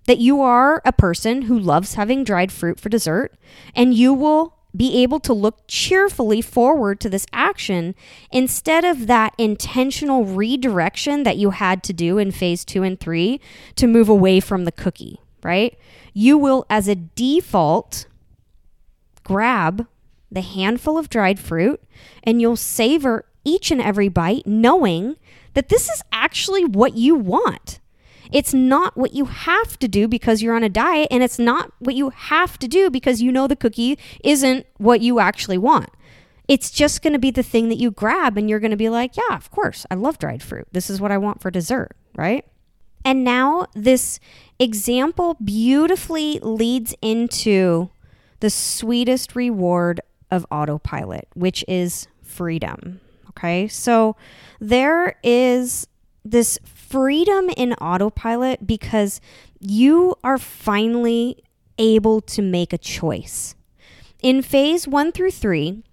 that 0.05 0.19
you 0.19 0.41
are 0.41 0.81
a 0.85 0.93
person 0.93 1.43
who 1.43 1.57
loves 1.57 1.95
having 1.95 2.23
dried 2.23 2.51
fruit 2.51 2.79
for 2.79 2.89
dessert, 2.89 3.33
and 3.73 3.93
you 3.93 4.13
will 4.13 4.55
be 4.75 5.01
able 5.01 5.19
to 5.21 5.33
look 5.33 5.63
cheerfully 5.67 6.41
forward 6.41 6.99
to 6.99 7.09
this 7.09 7.25
action 7.31 7.95
instead 8.31 8.83
of 8.83 9.07
that 9.07 9.33
intentional 9.37 10.25
redirection 10.25 11.23
that 11.23 11.37
you 11.37 11.51
had 11.51 11.81
to 11.81 11.93
do 11.93 12.17
in 12.17 12.29
phase 12.29 12.65
two 12.65 12.83
and 12.83 12.99
three 12.99 13.39
to 13.75 13.87
move 13.87 14.09
away 14.09 14.39
from 14.39 14.65
the 14.65 14.71
cookie, 14.71 15.19
right? 15.43 15.77
You 16.17 16.37
will, 16.37 16.65
as 16.69 16.87
a 16.87 16.95
default, 16.95 18.07
grab 19.25 19.85
the 20.31 20.41
handful 20.41 20.97
of 20.97 21.09
dried 21.09 21.39
fruit 21.39 21.83
and 22.23 22.41
you'll 22.41 22.55
savor 22.55 23.25
each 23.43 23.69
and 23.69 23.81
every 23.81 24.07
bite 24.07 24.47
knowing 24.47 25.17
that 25.55 25.67
this 25.67 25.89
is 25.89 26.01
actually 26.13 26.63
what 26.63 26.95
you 26.95 27.15
want. 27.15 27.81
It's 28.31 28.53
not 28.53 28.95
what 28.95 29.13
you 29.13 29.25
have 29.25 29.77
to 29.79 29.89
do 29.89 30.07
because 30.07 30.41
you're 30.41 30.55
on 30.55 30.63
a 30.63 30.69
diet, 30.69 31.09
and 31.11 31.21
it's 31.21 31.37
not 31.37 31.71
what 31.79 31.95
you 31.95 32.09
have 32.09 32.57
to 32.59 32.67
do 32.67 32.89
because 32.89 33.21
you 33.21 33.31
know 33.31 33.45
the 33.45 33.55
cookie 33.55 33.99
isn't 34.23 34.65
what 34.77 35.01
you 35.01 35.19
actually 35.19 35.57
want. 35.57 35.89
It's 36.47 36.71
just 36.71 37.01
going 37.01 37.13
to 37.13 37.19
be 37.19 37.29
the 37.29 37.43
thing 37.43 37.69
that 37.69 37.77
you 37.77 37.91
grab, 37.91 38.37
and 38.37 38.49
you're 38.49 38.59
going 38.59 38.71
to 38.71 38.77
be 38.77 38.89
like, 38.89 39.15
yeah, 39.15 39.35
of 39.35 39.51
course, 39.51 39.85
I 39.91 39.95
love 39.95 40.17
dried 40.17 40.41
fruit. 40.41 40.67
This 40.71 40.89
is 40.89 40.99
what 40.99 41.11
I 41.11 41.17
want 41.17 41.41
for 41.41 41.51
dessert, 41.51 41.95
right? 42.15 42.45
And 43.05 43.23
now 43.23 43.67
this 43.75 44.19
example 44.59 45.35
beautifully 45.35 46.39
leads 46.39 46.95
into 47.01 47.91
the 48.39 48.49
sweetest 48.49 49.35
reward 49.35 50.01
of 50.31 50.45
autopilot, 50.51 51.27
which 51.35 51.63
is 51.67 52.07
freedom. 52.23 52.99
Okay. 53.29 53.67
So 53.67 54.15
there 54.59 55.17
is 55.23 55.87
this 56.23 56.57
freedom 56.65 57.49
in 57.55 57.73
autopilot 57.73 58.65
because 58.65 59.21
you 59.59 60.15
are 60.23 60.39
finally 60.39 61.43
able 61.77 62.21
to 62.21 62.41
make 62.41 62.73
a 62.73 62.77
choice. 62.77 63.55
In 64.23 64.41
phase 64.41 64.87
one 64.87 65.11
through 65.11 65.31
three, 65.31 65.83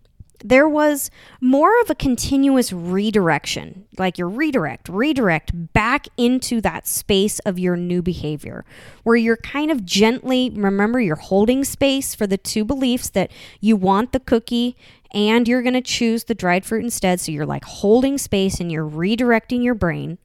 there 0.44 0.68
was 0.68 1.11
more 1.40 1.80
of 1.80 1.90
a 1.90 1.94
continuous 1.94 2.72
redirection, 2.72 3.87
like 3.99 4.18
your 4.18 4.28
redirect, 4.28 4.88
redirect 4.88 5.72
back 5.72 6.06
into 6.16 6.61
that 6.61 6.87
space 6.87 7.38
of 7.40 7.58
your 7.58 7.76
new 7.76 8.02
behavior, 8.02 8.64
where 9.02 9.16
you're 9.16 9.37
kind 9.37 9.70
of 9.70 9.84
gently, 9.84 10.50
remember, 10.50 11.00
you're 11.00 11.16
holding 11.16 11.64
space 11.64 12.14
for 12.14 12.26
the 12.26 12.38
two 12.38 12.64
beliefs 12.64 13.08
that 13.11 13.30
you 13.61 13.76
want 13.76 14.12
the 14.12 14.20
cookie 14.20 14.76
and 15.12 15.46
you're 15.46 15.62
going 15.62 15.75
to 15.75 15.82
choose 15.82 16.25
the 16.25 16.34
dried 16.34 16.64
fruit 16.64 16.84
instead. 16.84 17.20
So 17.20 17.32
you're 17.32 17.46
like 17.46 17.64
holding 17.64 18.18
space 18.18 18.61
and 18.61 18.72
you're 18.72 18.88
redirecting 18.88 19.62
your 19.62 19.75
brain. 19.75 20.18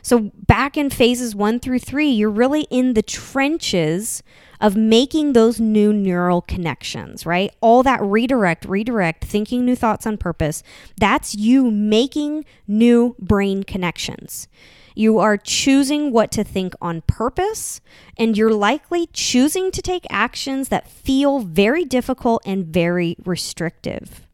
So, 0.00 0.30
back 0.46 0.76
in 0.76 0.90
phases 0.90 1.34
one 1.34 1.58
through 1.58 1.80
three, 1.80 2.08
you're 2.08 2.30
really 2.30 2.68
in 2.70 2.94
the 2.94 3.02
trenches 3.02 4.22
of 4.66 4.74
making 4.74 5.32
those 5.32 5.60
new 5.60 5.92
neural 5.92 6.40
connections, 6.40 7.24
right? 7.24 7.54
All 7.60 7.84
that 7.84 8.02
redirect, 8.02 8.64
redirect, 8.64 9.24
thinking 9.24 9.64
new 9.64 9.76
thoughts 9.76 10.08
on 10.08 10.16
purpose, 10.16 10.64
that's 10.96 11.36
you 11.36 11.70
making 11.70 12.44
new 12.66 13.14
brain 13.20 13.62
connections. 13.62 14.48
You 14.96 15.20
are 15.20 15.36
choosing 15.36 16.10
what 16.10 16.32
to 16.32 16.42
think 16.42 16.74
on 16.80 17.02
purpose, 17.02 17.80
and 18.18 18.36
you're 18.36 18.52
likely 18.52 19.06
choosing 19.12 19.70
to 19.70 19.80
take 19.80 20.04
actions 20.10 20.68
that 20.68 20.90
feel 20.90 21.38
very 21.38 21.84
difficult 21.84 22.42
and 22.44 22.66
very 22.66 23.14
restrictive. 23.24 24.26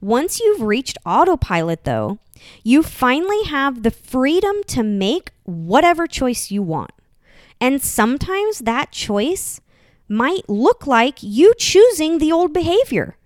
Once 0.00 0.40
you've 0.40 0.62
reached 0.62 0.98
autopilot, 1.06 1.84
though, 1.84 2.18
you 2.64 2.82
finally 2.82 3.44
have 3.44 3.84
the 3.84 3.92
freedom 3.92 4.56
to 4.66 4.82
make 4.82 5.30
whatever 5.44 6.08
choice 6.08 6.50
you 6.50 6.64
want. 6.64 6.90
And 7.60 7.80
sometimes 7.80 8.60
that 8.60 8.90
choice 8.90 9.60
might 10.08 10.48
look 10.48 10.86
like 10.86 11.22
you 11.22 11.54
choosing 11.58 12.18
the 12.18 12.32
old 12.32 12.52
behavior. 12.52 13.16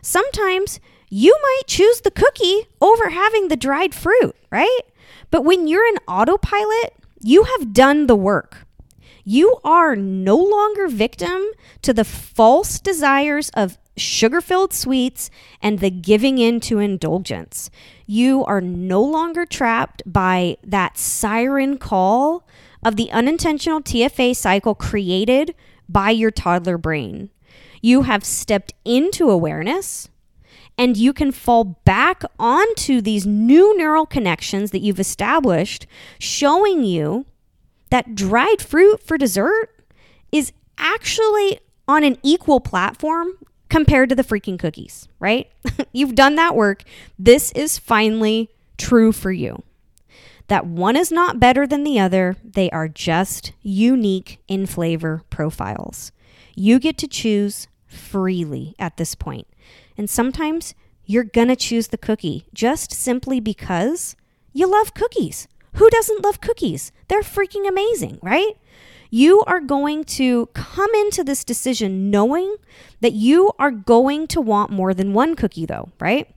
Sometimes 0.00 0.80
you 1.10 1.36
might 1.42 1.62
choose 1.66 2.00
the 2.00 2.10
cookie 2.10 2.68
over 2.80 3.10
having 3.10 3.48
the 3.48 3.56
dried 3.56 3.94
fruit, 3.94 4.36
right? 4.50 4.80
But 5.30 5.44
when 5.44 5.66
you're 5.66 5.86
in 5.86 5.98
autopilot, 6.06 6.94
you 7.20 7.44
have 7.44 7.72
done 7.72 8.06
the 8.06 8.16
work. 8.16 8.66
You 9.24 9.58
are 9.64 9.94
no 9.94 10.36
longer 10.36 10.88
victim 10.88 11.42
to 11.82 11.92
the 11.92 12.04
false 12.04 12.78
desires 12.78 13.50
of 13.50 13.76
sugar 13.96 14.40
filled 14.40 14.72
sweets 14.72 15.30
and 15.60 15.80
the 15.80 15.90
giving 15.90 16.38
in 16.38 16.60
to 16.60 16.78
indulgence. 16.78 17.68
You 18.06 18.44
are 18.44 18.60
no 18.60 19.02
longer 19.02 19.44
trapped 19.44 20.02
by 20.06 20.56
that 20.64 20.96
siren 20.96 21.78
call 21.78 22.46
of 22.82 22.96
the 22.96 23.10
unintentional 23.10 23.82
TFA 23.82 24.34
cycle 24.36 24.74
created 24.74 25.54
by 25.88 26.10
your 26.10 26.30
toddler 26.30 26.78
brain. 26.78 27.30
You 27.80 28.02
have 28.02 28.24
stepped 28.24 28.74
into 28.84 29.30
awareness 29.30 30.08
and 30.76 30.96
you 30.96 31.12
can 31.12 31.32
fall 31.32 31.64
back 31.84 32.22
onto 32.38 33.00
these 33.00 33.26
new 33.26 33.76
neural 33.76 34.06
connections 34.06 34.70
that 34.70 34.80
you've 34.80 35.00
established, 35.00 35.86
showing 36.18 36.84
you 36.84 37.26
that 37.90 38.14
dried 38.14 38.62
fruit 38.62 39.02
for 39.02 39.18
dessert 39.18 39.70
is 40.30 40.52
actually 40.78 41.58
on 41.88 42.04
an 42.04 42.16
equal 42.22 42.60
platform 42.60 43.32
compared 43.68 44.08
to 44.08 44.14
the 44.14 44.22
freaking 44.22 44.58
cookies, 44.58 45.08
right? 45.18 45.50
You've 45.92 46.14
done 46.14 46.36
that 46.36 46.54
work. 46.54 46.84
This 47.18 47.50
is 47.52 47.78
finally 47.78 48.50
true 48.76 49.10
for 49.12 49.32
you. 49.32 49.62
That 50.48 50.66
one 50.66 50.96
is 50.96 51.12
not 51.12 51.40
better 51.40 51.66
than 51.66 51.84
the 51.84 51.98
other, 52.00 52.36
they 52.42 52.70
are 52.70 52.88
just 52.88 53.52
unique 53.62 54.40
in 54.48 54.66
flavor 54.66 55.22
profiles. 55.30 56.10
You 56.54 56.78
get 56.78 56.98
to 56.98 57.06
choose 57.06 57.68
freely 57.86 58.74
at 58.78 58.96
this 58.96 59.14
point. 59.14 59.46
And 59.96 60.08
sometimes 60.08 60.74
you're 61.04 61.24
going 61.24 61.48
to 61.48 61.56
choose 61.56 61.88
the 61.88 61.98
cookie 61.98 62.46
just 62.52 62.92
simply 62.92 63.40
because 63.40 64.16
you 64.52 64.66
love 64.66 64.94
cookies. 64.94 65.48
Who 65.74 65.88
doesn't 65.90 66.24
love 66.24 66.40
cookies? 66.40 66.92
They're 67.08 67.22
freaking 67.22 67.68
amazing, 67.68 68.18
right? 68.22 68.54
You 69.10 69.42
are 69.46 69.60
going 69.60 70.04
to 70.04 70.46
come 70.46 70.94
into 70.94 71.24
this 71.24 71.44
decision 71.44 72.10
knowing 72.10 72.56
that 73.00 73.12
you 73.12 73.52
are 73.58 73.70
going 73.70 74.26
to 74.28 74.40
want 74.40 74.70
more 74.70 74.92
than 74.92 75.14
one 75.14 75.34
cookie, 75.34 75.66
though, 75.66 75.90
right? 75.98 76.34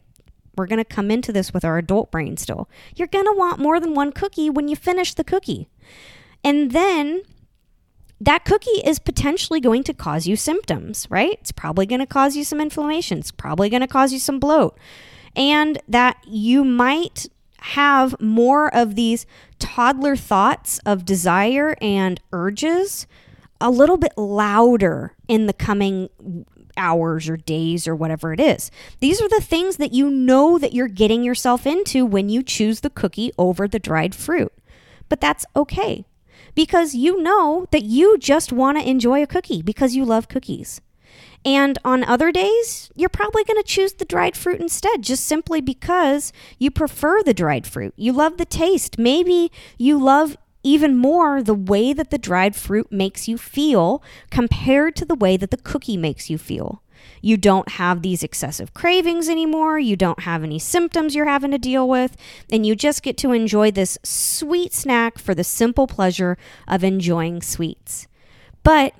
We're 0.55 0.67
going 0.67 0.77
to 0.77 0.85
come 0.85 1.11
into 1.11 1.31
this 1.31 1.53
with 1.53 1.63
our 1.63 1.77
adult 1.77 2.11
brain 2.11 2.37
still. 2.37 2.69
You're 2.95 3.07
going 3.07 3.25
to 3.25 3.33
want 3.35 3.59
more 3.59 3.79
than 3.79 3.93
one 3.93 4.11
cookie 4.11 4.49
when 4.49 4.67
you 4.67 4.75
finish 4.75 5.13
the 5.13 5.23
cookie. 5.23 5.69
And 6.43 6.71
then 6.71 7.21
that 8.19 8.45
cookie 8.45 8.81
is 8.85 8.99
potentially 8.99 9.59
going 9.59 9.83
to 9.83 9.93
cause 9.93 10.27
you 10.27 10.35
symptoms, 10.35 11.07
right? 11.09 11.37
It's 11.41 11.51
probably 11.51 11.85
going 11.85 12.01
to 12.01 12.05
cause 12.05 12.35
you 12.35 12.43
some 12.43 12.61
inflammation. 12.61 13.19
It's 13.19 13.31
probably 13.31 13.69
going 13.69 13.81
to 13.81 13.87
cause 13.87 14.13
you 14.13 14.19
some 14.19 14.39
bloat. 14.39 14.77
And 15.35 15.81
that 15.87 16.17
you 16.27 16.63
might 16.63 17.27
have 17.61 18.19
more 18.19 18.73
of 18.75 18.95
these 18.95 19.25
toddler 19.59 20.15
thoughts 20.15 20.79
of 20.85 21.05
desire 21.05 21.75
and 21.81 22.19
urges 22.31 23.07
a 23.59 23.69
little 23.69 23.97
bit 23.97 24.11
louder 24.17 25.15
in 25.27 25.45
the 25.45 25.53
coming 25.53 26.09
hours 26.77 27.29
or 27.29 27.37
days 27.37 27.87
or 27.87 27.95
whatever 27.95 28.33
it 28.33 28.39
is. 28.39 28.71
These 28.99 29.21
are 29.21 29.29
the 29.29 29.41
things 29.41 29.77
that 29.77 29.93
you 29.93 30.09
know 30.09 30.57
that 30.57 30.73
you're 30.73 30.87
getting 30.87 31.23
yourself 31.23 31.65
into 31.65 32.05
when 32.05 32.29
you 32.29 32.43
choose 32.43 32.79
the 32.79 32.89
cookie 32.89 33.31
over 33.37 33.67
the 33.67 33.79
dried 33.79 34.15
fruit. 34.15 34.53
But 35.09 35.21
that's 35.21 35.45
okay 35.55 36.05
because 36.55 36.95
you 36.95 37.21
know 37.21 37.67
that 37.71 37.83
you 37.83 38.17
just 38.17 38.51
want 38.51 38.77
to 38.77 38.89
enjoy 38.89 39.21
a 39.21 39.27
cookie 39.27 39.61
because 39.61 39.95
you 39.95 40.05
love 40.05 40.27
cookies. 40.27 40.81
And 41.43 41.79
on 41.83 42.03
other 42.03 42.31
days, 42.31 42.91
you're 42.95 43.09
probably 43.09 43.43
going 43.43 43.61
to 43.61 43.67
choose 43.67 43.93
the 43.93 44.05
dried 44.05 44.37
fruit 44.37 44.61
instead, 44.61 45.01
just 45.01 45.25
simply 45.25 45.59
because 45.59 46.31
you 46.59 46.69
prefer 46.69 47.23
the 47.23 47.33
dried 47.33 47.65
fruit. 47.65 47.93
You 47.97 48.13
love 48.13 48.37
the 48.37 48.45
taste. 48.45 48.99
Maybe 48.99 49.51
you 49.77 49.97
love 49.97 50.37
even 50.63 50.95
more 50.95 51.41
the 51.41 51.53
way 51.53 51.93
that 51.93 52.09
the 52.09 52.17
dried 52.17 52.55
fruit 52.55 52.91
makes 52.91 53.27
you 53.27 53.37
feel 53.37 54.03
compared 54.29 54.95
to 54.97 55.05
the 55.05 55.15
way 55.15 55.37
that 55.37 55.51
the 55.51 55.57
cookie 55.57 55.97
makes 55.97 56.29
you 56.29 56.37
feel. 56.37 56.81
You 57.21 57.37
don't 57.37 57.69
have 57.69 58.01
these 58.01 58.23
excessive 58.23 58.73
cravings 58.73 59.29
anymore. 59.29 59.79
You 59.79 59.95
don't 59.95 60.21
have 60.21 60.43
any 60.43 60.59
symptoms 60.59 61.15
you're 61.15 61.25
having 61.25 61.51
to 61.51 61.57
deal 61.57 61.87
with. 61.87 62.15
And 62.51 62.65
you 62.65 62.75
just 62.75 63.03
get 63.03 63.17
to 63.17 63.31
enjoy 63.31 63.71
this 63.71 63.97
sweet 64.03 64.73
snack 64.73 65.17
for 65.17 65.33
the 65.33 65.43
simple 65.43 65.87
pleasure 65.87 66.37
of 66.67 66.83
enjoying 66.83 67.41
sweets. 67.41 68.07
But 68.63 68.93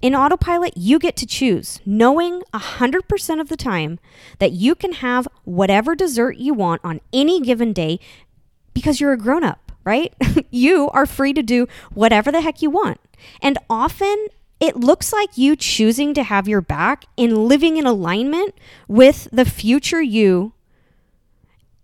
in 0.00 0.14
autopilot, 0.14 0.76
you 0.76 0.98
get 0.98 1.16
to 1.16 1.26
choose, 1.26 1.80
knowing 1.86 2.42
100% 2.52 3.40
of 3.40 3.48
the 3.48 3.56
time 3.56 3.98
that 4.38 4.52
you 4.52 4.74
can 4.74 4.92
have 4.94 5.26
whatever 5.44 5.94
dessert 5.94 6.36
you 6.36 6.52
want 6.52 6.82
on 6.84 7.00
any 7.12 7.40
given 7.40 7.72
day 7.72 7.98
because 8.74 9.00
you're 9.00 9.12
a 9.12 9.18
grown 9.18 9.44
up, 9.44 9.63
right? 9.84 10.14
you 10.50 10.88
are 10.90 11.06
free 11.06 11.32
to 11.32 11.42
do 11.42 11.66
whatever 11.92 12.30
the 12.32 12.40
heck 12.40 12.62
you 12.62 12.70
want. 12.70 13.00
And 13.40 13.58
often 13.68 14.28
it 14.60 14.76
looks 14.76 15.12
like 15.12 15.36
you 15.36 15.56
choosing 15.56 16.14
to 16.14 16.22
have 16.22 16.48
your 16.48 16.60
back 16.60 17.04
and 17.18 17.46
living 17.46 17.76
in 17.76 17.86
alignment 17.86 18.54
with 18.88 19.28
the 19.32 19.44
future 19.44 20.02
you 20.02 20.52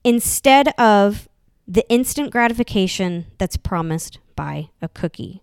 instead 0.05 0.69
of 0.79 1.29
the 1.67 1.89
instant 1.89 2.31
gratification 2.31 3.27
that's 3.39 3.57
promised 3.57 4.19
by 4.35 4.71
a 4.81 4.89
cookie. 4.89 5.43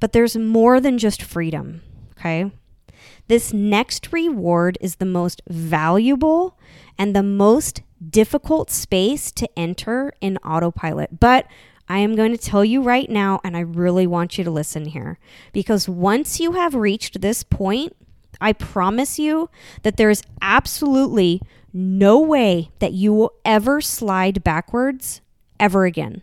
But 0.00 0.12
there's 0.12 0.36
more 0.36 0.80
than 0.80 0.98
just 0.98 1.22
freedom 1.22 1.82
okay? 2.24 2.50
This 3.28 3.52
next 3.52 4.12
reward 4.12 4.78
is 4.80 4.96
the 4.96 5.04
most 5.04 5.42
valuable 5.48 6.58
and 6.98 7.14
the 7.14 7.22
most 7.22 7.82
difficult 8.10 8.70
space 8.70 9.30
to 9.32 9.48
enter 9.58 10.12
in 10.20 10.36
autopilot. 10.38 11.20
But 11.20 11.46
I 11.88 11.98
am 11.98 12.16
going 12.16 12.32
to 12.32 12.38
tell 12.38 12.64
you 12.64 12.82
right 12.82 13.10
now, 13.10 13.40
and 13.44 13.56
I 13.56 13.60
really 13.60 14.06
want 14.06 14.38
you 14.38 14.44
to 14.44 14.50
listen 14.50 14.86
here, 14.86 15.18
because 15.52 15.88
once 15.88 16.40
you 16.40 16.52
have 16.52 16.74
reached 16.74 17.20
this 17.20 17.42
point, 17.42 17.94
I 18.40 18.52
promise 18.52 19.18
you 19.18 19.50
that 19.82 19.96
there 19.96 20.10
is 20.10 20.22
absolutely 20.40 21.40
no 21.72 22.18
way 22.18 22.70
that 22.78 22.92
you 22.92 23.12
will 23.12 23.32
ever 23.44 23.80
slide 23.80 24.42
backwards 24.42 25.20
ever 25.60 25.84
again. 25.84 26.22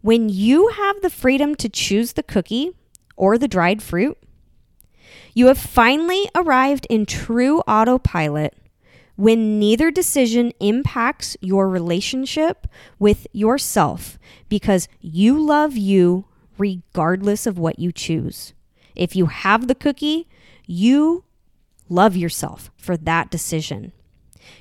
When 0.00 0.28
you 0.28 0.68
have 0.68 1.02
the 1.02 1.10
freedom 1.10 1.54
to 1.56 1.68
choose 1.68 2.14
the 2.14 2.22
cookie 2.22 2.72
or 3.16 3.36
the 3.36 3.48
dried 3.48 3.82
fruit, 3.82 4.16
you 5.34 5.46
have 5.46 5.58
finally 5.58 6.28
arrived 6.34 6.86
in 6.88 7.04
true 7.04 7.60
autopilot 7.60 8.56
when 9.20 9.58
neither 9.58 9.90
decision 9.90 10.50
impacts 10.60 11.36
your 11.42 11.68
relationship 11.68 12.66
with 12.98 13.26
yourself 13.32 14.18
because 14.48 14.88
you 15.02 15.38
love 15.38 15.76
you 15.76 16.24
regardless 16.56 17.46
of 17.46 17.58
what 17.58 17.78
you 17.78 17.92
choose. 17.92 18.54
If 18.96 19.14
you 19.14 19.26
have 19.26 19.68
the 19.68 19.74
cookie, 19.74 20.26
you 20.66 21.24
love 21.90 22.16
yourself 22.16 22.70
for 22.78 22.96
that 22.96 23.30
decision. 23.30 23.92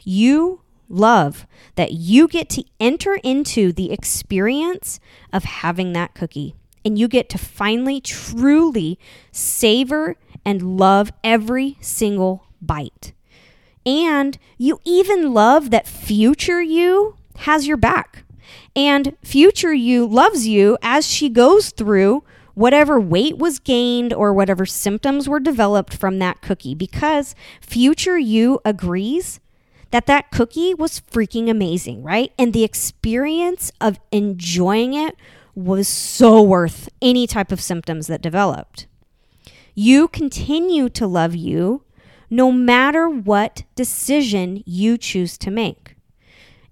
You 0.04 0.62
love 0.90 1.48
that 1.76 1.94
you 1.94 2.28
get 2.28 2.50
to 2.50 2.66
enter 2.82 3.16
into 3.24 3.72
the 3.72 3.94
experience 3.94 5.00
of 5.32 5.46
having 5.46 5.94
that 5.94 6.14
cookie 6.14 6.56
and 6.84 7.00
you 7.00 7.08
get 7.08 7.30
to 7.30 7.38
finally 7.38 8.02
truly 8.02 9.00
savor 9.32 10.18
and 10.44 10.78
love 10.78 11.14
every 11.24 11.78
single 11.80 12.46
bite. 12.62 13.14
And 13.90 14.38
you 14.60 14.80
even 14.86 15.34
love 15.34 15.72
that 15.72 15.88
future 15.88 16.62
you 16.62 17.16
has 17.38 17.66
your 17.66 17.76
back. 17.76 18.24
And 18.76 19.18
future 19.24 19.74
you 19.74 20.06
loves 20.06 20.48
you 20.48 20.78
as 20.84 21.08
she 21.08 21.28
goes 21.28 21.72
through 21.72 22.24
whatever 22.54 23.00
weight 23.00 23.40
was 23.40 23.58
gained 23.58 24.14
or 24.14 24.32
whatever 24.32 24.64
symptoms 24.64 25.28
were 25.28 25.40
developed 25.40 25.96
from 25.96 26.20
that 26.20 26.42
cookie 26.42 26.76
because 26.76 27.34
future 27.62 28.20
you 28.20 28.60
agrees 28.64 29.40
that 29.90 30.06
that 30.06 30.30
cookie 30.30 30.76
was 30.76 31.00
freaking 31.00 31.50
amazing, 31.50 32.04
right? 32.04 32.32
And 32.38 32.54
the 32.54 32.64
experience 32.64 33.72
of 33.82 34.00
enjoying 34.12 34.94
it 34.94 35.16
was 35.56 35.88
so 35.88 36.44
worth 36.44 36.90
any 37.02 37.26
type 37.26 37.52
of 37.52 37.60
symptoms 37.60 38.06
that 38.06 38.22
developed. 38.22 38.86
You 39.74 40.08
continue 40.08 40.90
to 40.90 41.08
love 41.08 41.34
you 41.34 41.82
no 42.30 42.52
matter 42.52 43.10
what 43.10 43.64
decision 43.76 44.64
you 44.66 44.98
choose 44.98 45.38
to 45.40 45.52
make. 45.52 45.96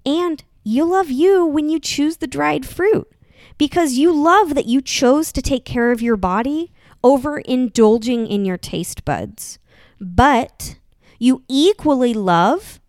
And 0.05 0.43
you 0.63 0.85
love 0.85 1.09
you 1.09 1.45
when 1.45 1.69
you 1.69 1.79
choose 1.79 2.17
the 2.17 2.27
dried 2.27 2.65
fruit 2.65 3.11
because 3.57 3.93
you 3.93 4.11
love 4.11 4.55
that 4.55 4.65
you 4.65 4.81
chose 4.81 5.31
to 5.31 5.41
take 5.41 5.65
care 5.65 5.91
of 5.91 6.01
your 6.01 6.17
body 6.17 6.71
over 7.03 7.39
indulging 7.39 8.27
in 8.27 8.45
your 8.45 8.57
taste 8.57 9.05
buds. 9.05 9.59
But 9.99 10.77
you 11.19 11.43
equally 11.47 12.13
love 12.13 12.79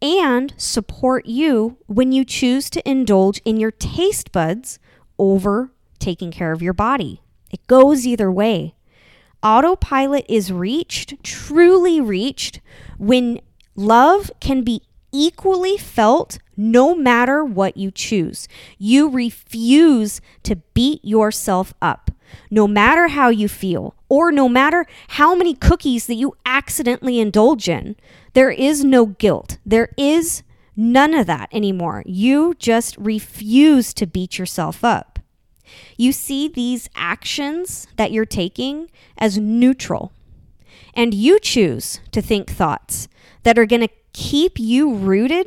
and 0.00 0.54
support 0.56 1.26
you 1.26 1.76
when 1.86 2.12
you 2.12 2.24
choose 2.24 2.70
to 2.70 2.88
indulge 2.88 3.40
in 3.44 3.58
your 3.58 3.70
taste 3.72 4.32
buds 4.32 4.78
over 5.18 5.72
taking 5.98 6.30
care 6.30 6.52
of 6.52 6.62
your 6.62 6.72
body. 6.72 7.22
It 7.50 7.66
goes 7.66 8.06
either 8.06 8.30
way. 8.30 8.74
Autopilot 9.42 10.26
is 10.28 10.52
reached, 10.52 11.22
truly 11.22 12.00
reached, 12.00 12.60
when 12.98 13.40
love 13.76 14.30
can 14.40 14.62
be 14.64 14.82
equally 15.12 15.76
felt 15.76 16.38
no 16.56 16.94
matter 16.94 17.44
what 17.44 17.76
you 17.76 17.90
choose. 17.90 18.48
You 18.78 19.08
refuse 19.08 20.20
to 20.42 20.56
beat 20.74 21.04
yourself 21.04 21.72
up, 21.80 22.10
no 22.50 22.66
matter 22.66 23.08
how 23.08 23.28
you 23.28 23.48
feel, 23.48 23.94
or 24.08 24.32
no 24.32 24.48
matter 24.48 24.86
how 25.08 25.34
many 25.34 25.54
cookies 25.54 26.06
that 26.06 26.16
you 26.16 26.34
accidentally 26.44 27.20
indulge 27.20 27.68
in. 27.68 27.94
There 28.34 28.50
is 28.50 28.82
no 28.82 29.06
guilt. 29.06 29.58
There 29.64 29.90
is 29.96 30.42
none 30.76 31.14
of 31.14 31.26
that 31.26 31.48
anymore. 31.52 32.02
You 32.06 32.54
just 32.58 32.96
refuse 32.96 33.94
to 33.94 34.06
beat 34.06 34.38
yourself 34.38 34.82
up. 34.82 35.17
You 35.96 36.12
see 36.12 36.48
these 36.48 36.88
actions 36.94 37.86
that 37.96 38.12
you're 38.12 38.24
taking 38.24 38.90
as 39.16 39.38
neutral, 39.38 40.12
and 40.94 41.14
you 41.14 41.38
choose 41.38 42.00
to 42.12 42.22
think 42.22 42.50
thoughts 42.50 43.08
that 43.42 43.58
are 43.58 43.66
going 43.66 43.82
to 43.82 43.94
keep 44.12 44.58
you 44.58 44.94
rooted 44.94 45.46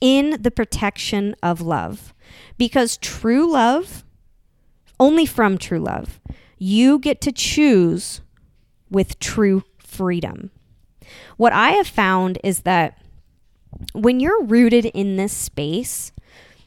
in 0.00 0.42
the 0.42 0.50
protection 0.50 1.34
of 1.42 1.60
love. 1.60 2.14
Because 2.56 2.96
true 2.96 3.50
love, 3.50 4.04
only 4.98 5.26
from 5.26 5.58
true 5.58 5.78
love, 5.78 6.20
you 6.58 6.98
get 6.98 7.20
to 7.22 7.32
choose 7.32 8.20
with 8.90 9.18
true 9.18 9.64
freedom. 9.78 10.50
What 11.36 11.52
I 11.52 11.70
have 11.70 11.86
found 11.86 12.38
is 12.42 12.60
that 12.60 13.00
when 13.92 14.20
you're 14.20 14.42
rooted 14.42 14.86
in 14.86 15.16
this 15.16 15.32
space, 15.32 16.12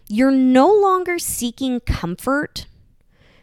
you're 0.07 0.31
no 0.31 0.71
longer 0.71 1.19
seeking 1.19 1.79
comfort 1.81 2.67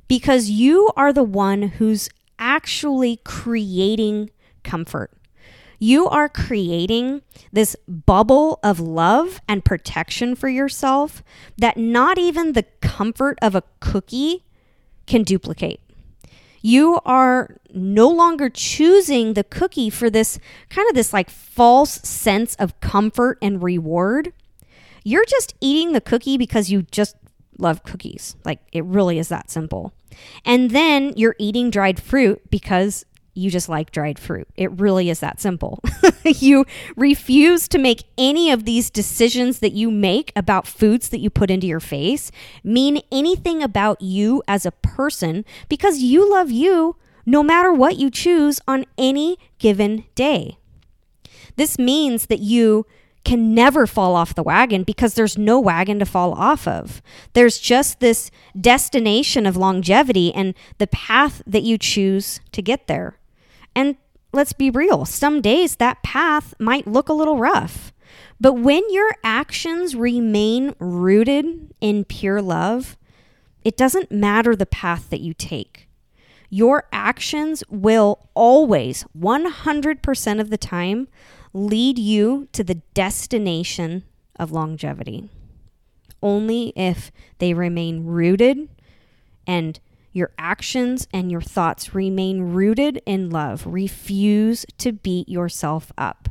because 0.09 0.51
you 0.51 0.91
are 0.97 1.13
the 1.13 1.23
one 1.23 1.63
who's 1.63 2.09
actually 2.39 3.21
creating 3.25 4.31
comfort. 4.65 5.13
you 5.79 6.09
are 6.09 6.29
creating 6.29 7.23
this 7.53 7.77
bubble 7.87 8.59
of 8.63 8.81
love 8.81 9.41
and 9.49 9.65
protection 9.65 10.35
for 10.35 10.49
yourself 10.49 11.23
that 11.57 11.77
not 11.77 12.19
even 12.19 12.53
the 12.53 12.65
comfort 12.81 13.39
of 13.41 13.55
a 13.55 13.63
cookie 13.81 14.45
can 15.07 15.23
duplicate. 15.23 15.81
You 16.61 16.99
are 17.05 17.57
no 17.73 18.09
longer 18.09 18.51
choosing 18.51 19.35
the 19.35 19.45
cookie 19.45 19.91
for 19.91 20.11
this 20.11 20.41
kind 20.69 20.89
of 20.89 20.97
this 20.97 21.13
like 21.13 21.31
false 21.31 21.93
sense 22.03 22.57
of 22.57 22.79
comfort 22.81 23.39
and 23.41 23.63
reward. 23.63 24.33
You're 25.05 25.25
just 25.25 25.55
eating 25.61 25.93
the 25.93 26.01
cookie 26.01 26.37
because 26.37 26.71
you 26.71 26.83
just 26.83 27.15
love 27.59 27.83
cookies. 27.83 28.37
Like 28.45 28.61
it 28.73 28.85
really 28.85 29.19
is 29.19 29.29
that 29.29 29.51
simple. 29.51 29.93
And 30.45 30.71
then 30.71 31.13
you're 31.17 31.37
eating 31.39 31.71
dried 31.71 32.01
fruit 32.01 32.41
because 32.51 33.05
you 33.35 33.51
just 33.51 33.69
like 33.69 33.93
dried 33.93 34.19
fruit. 34.19 34.49
It 34.57 34.71
really 34.81 35.11
is 35.11 35.21
that 35.21 35.41
simple. 35.41 35.81
you 36.25 36.67
refuse 36.97 37.69
to 37.69 37.79
make 37.79 38.05
any 38.19 38.51
of 38.51 38.65
these 38.65 38.91
decisions 38.91 39.61
that 39.61 39.73
you 39.73 39.91
make 39.91 40.33
about 40.35 40.67
foods 40.67 41.09
that 41.11 41.21
you 41.21 41.31
put 41.31 41.51
into 41.51 41.67
your 41.67 41.81
face 41.81 42.33
mean 42.65 43.01
anything 43.13 43.63
about 43.63 44.01
you 44.03 44.43
as 44.49 44.67
a 44.67 44.73
person 44.73 45.45
because 45.69 45.99
you 45.99 46.29
love 46.29 46.51
you 46.51 46.97
no 47.25 47.43
matter 47.43 47.73
what 47.73 47.97
you 47.97 48.11
choose 48.11 48.61
on 48.67 48.85
any 48.97 49.39
given 49.59 50.05
day. 50.15 50.59
This 51.57 51.79
means 51.79 52.27
that 52.27 52.41
you 52.41 52.87
can 53.29 53.55
never 53.55 53.87
fall 53.87 54.17
off 54.17 54.35
the 54.35 54.43
wagon 54.43 54.85
because 54.85 55.13
there's 55.13 55.37
no 55.37 55.61
wagon 55.61 55.99
to 55.99 56.07
fall 56.07 56.33
off 56.33 56.67
of. 56.67 57.03
There's 57.35 57.59
just 57.59 58.01
this 58.01 58.31
destination 58.59 59.45
of 59.45 59.55
longevity 59.55 60.33
and 60.33 60.55
the 60.79 60.87
path 60.87 61.43
that 61.47 61.63
you 61.63 61.77
choose 61.77 62.41
to 62.53 62.63
get 62.63 62.87
there. 62.87 63.19
And 63.77 63.99
let's 64.33 64.55
be 64.55 64.71
real, 64.71 65.05
some 65.05 65.43
days 65.43 65.77
that 65.77 66.03
path 66.03 66.55
might 66.59 66.87
look 66.87 67.11
a 67.11 67.13
little 67.13 67.37
rough. 67.37 67.93
But 68.41 68.55
when 68.55 68.83
your 68.91 69.15
actions 69.23 69.95
remain 69.95 70.75
rooted 70.79 71.75
in 71.83 72.07
pure 72.07 72.41
love, 72.41 72.97
it 73.63 73.77
doesn't 73.77 74.11
matter 74.11 74.57
the 74.57 74.65
path 74.65 75.11
that 75.11 75.21
you 75.21 75.35
take. 75.35 75.87
Your 76.49 76.85
actions 76.95 77.63
will 77.69 78.31
always, 78.33 79.05
100% 79.15 80.41
of 80.41 80.49
the 80.49 80.57
time, 80.57 81.09
lead 81.53 81.99
you 81.99 82.49
to 82.53 82.63
the 82.63 82.77
destination 82.95 84.05
of 84.37 84.53
longevity. 84.53 85.29
Only 86.23 86.73
if 86.77 87.11
they 87.39 87.55
remain 87.55 88.05
rooted 88.05 88.69
and 89.47 89.79
your 90.13 90.31
actions 90.39 91.07
and 91.13 91.31
your 91.31 91.41
thoughts 91.41 91.95
remain 91.95 92.53
rooted 92.53 93.01
in 93.07 93.31
love. 93.31 93.67
Refuse 93.67 94.67
to 94.79 94.93
beat 94.93 95.29
yourself 95.29 95.93
up. 95.97 96.29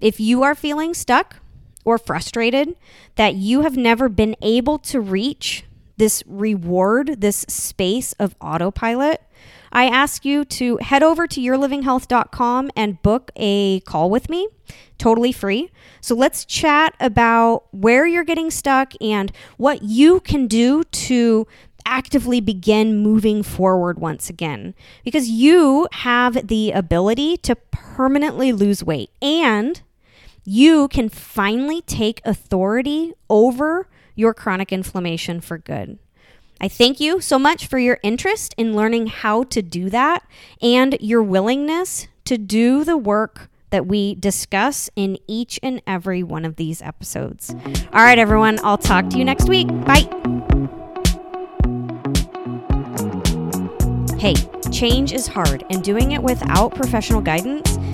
If 0.00 0.18
you 0.18 0.42
are 0.42 0.54
feeling 0.54 0.94
stuck 0.94 1.36
or 1.84 1.98
frustrated 1.98 2.76
that 3.16 3.34
you 3.34 3.62
have 3.62 3.76
never 3.76 4.08
been 4.08 4.34
able 4.40 4.78
to 4.78 5.00
reach 5.00 5.64
this 5.96 6.22
reward, 6.26 7.20
this 7.20 7.44
space 7.48 8.12
of 8.14 8.34
autopilot, 8.40 9.22
I 9.72 9.86
ask 9.86 10.24
you 10.24 10.44
to 10.44 10.76
head 10.76 11.02
over 11.02 11.26
to 11.26 11.40
yourlivinghealth.com 11.40 12.70
and 12.76 13.02
book 13.02 13.30
a 13.36 13.80
call 13.80 14.10
with 14.10 14.28
me, 14.28 14.48
totally 14.98 15.32
free. 15.32 15.70
So 16.00 16.14
let's 16.14 16.44
chat 16.44 16.94
about 17.00 17.64
where 17.72 18.06
you're 18.06 18.22
getting 18.22 18.50
stuck 18.50 18.92
and 19.00 19.32
what 19.56 19.82
you 19.82 20.20
can 20.20 20.46
do 20.46 20.84
to 20.84 21.46
actively 21.84 22.40
begin 22.40 22.98
moving 22.98 23.42
forward 23.42 23.98
once 23.98 24.30
again 24.30 24.74
because 25.04 25.28
you 25.28 25.88
have 25.92 26.46
the 26.46 26.70
ability 26.70 27.36
to 27.38 27.56
permanently 27.56 28.52
lose 28.52 28.84
weight 28.84 29.10
and 29.20 29.82
you 30.44 30.88
can 30.88 31.08
finally 31.08 31.80
take 31.82 32.20
authority 32.24 33.12
over 33.28 33.88
your 34.14 34.34
chronic 34.34 34.72
inflammation 34.72 35.40
for 35.40 35.58
good. 35.58 35.98
I 36.64 36.68
thank 36.68 37.00
you 37.00 37.20
so 37.20 37.40
much 37.40 37.66
for 37.66 37.76
your 37.76 37.98
interest 38.04 38.54
in 38.56 38.76
learning 38.76 39.08
how 39.08 39.42
to 39.44 39.62
do 39.62 39.90
that 39.90 40.24
and 40.62 40.96
your 41.00 41.20
willingness 41.20 42.06
to 42.24 42.38
do 42.38 42.84
the 42.84 42.96
work 42.96 43.50
that 43.70 43.86
we 43.86 44.14
discuss 44.14 44.88
in 44.94 45.18
each 45.26 45.58
and 45.60 45.82
every 45.88 46.22
one 46.22 46.44
of 46.44 46.54
these 46.54 46.80
episodes. 46.80 47.52
All 47.92 48.04
right, 48.04 48.16
everyone, 48.16 48.60
I'll 48.62 48.78
talk 48.78 49.10
to 49.10 49.18
you 49.18 49.24
next 49.24 49.48
week. 49.48 49.66
Bye. 49.66 50.08
Hey, 54.20 54.34
change 54.70 55.12
is 55.12 55.26
hard, 55.26 55.64
and 55.68 55.82
doing 55.82 56.12
it 56.12 56.22
without 56.22 56.76
professional 56.76 57.20
guidance 57.20 57.76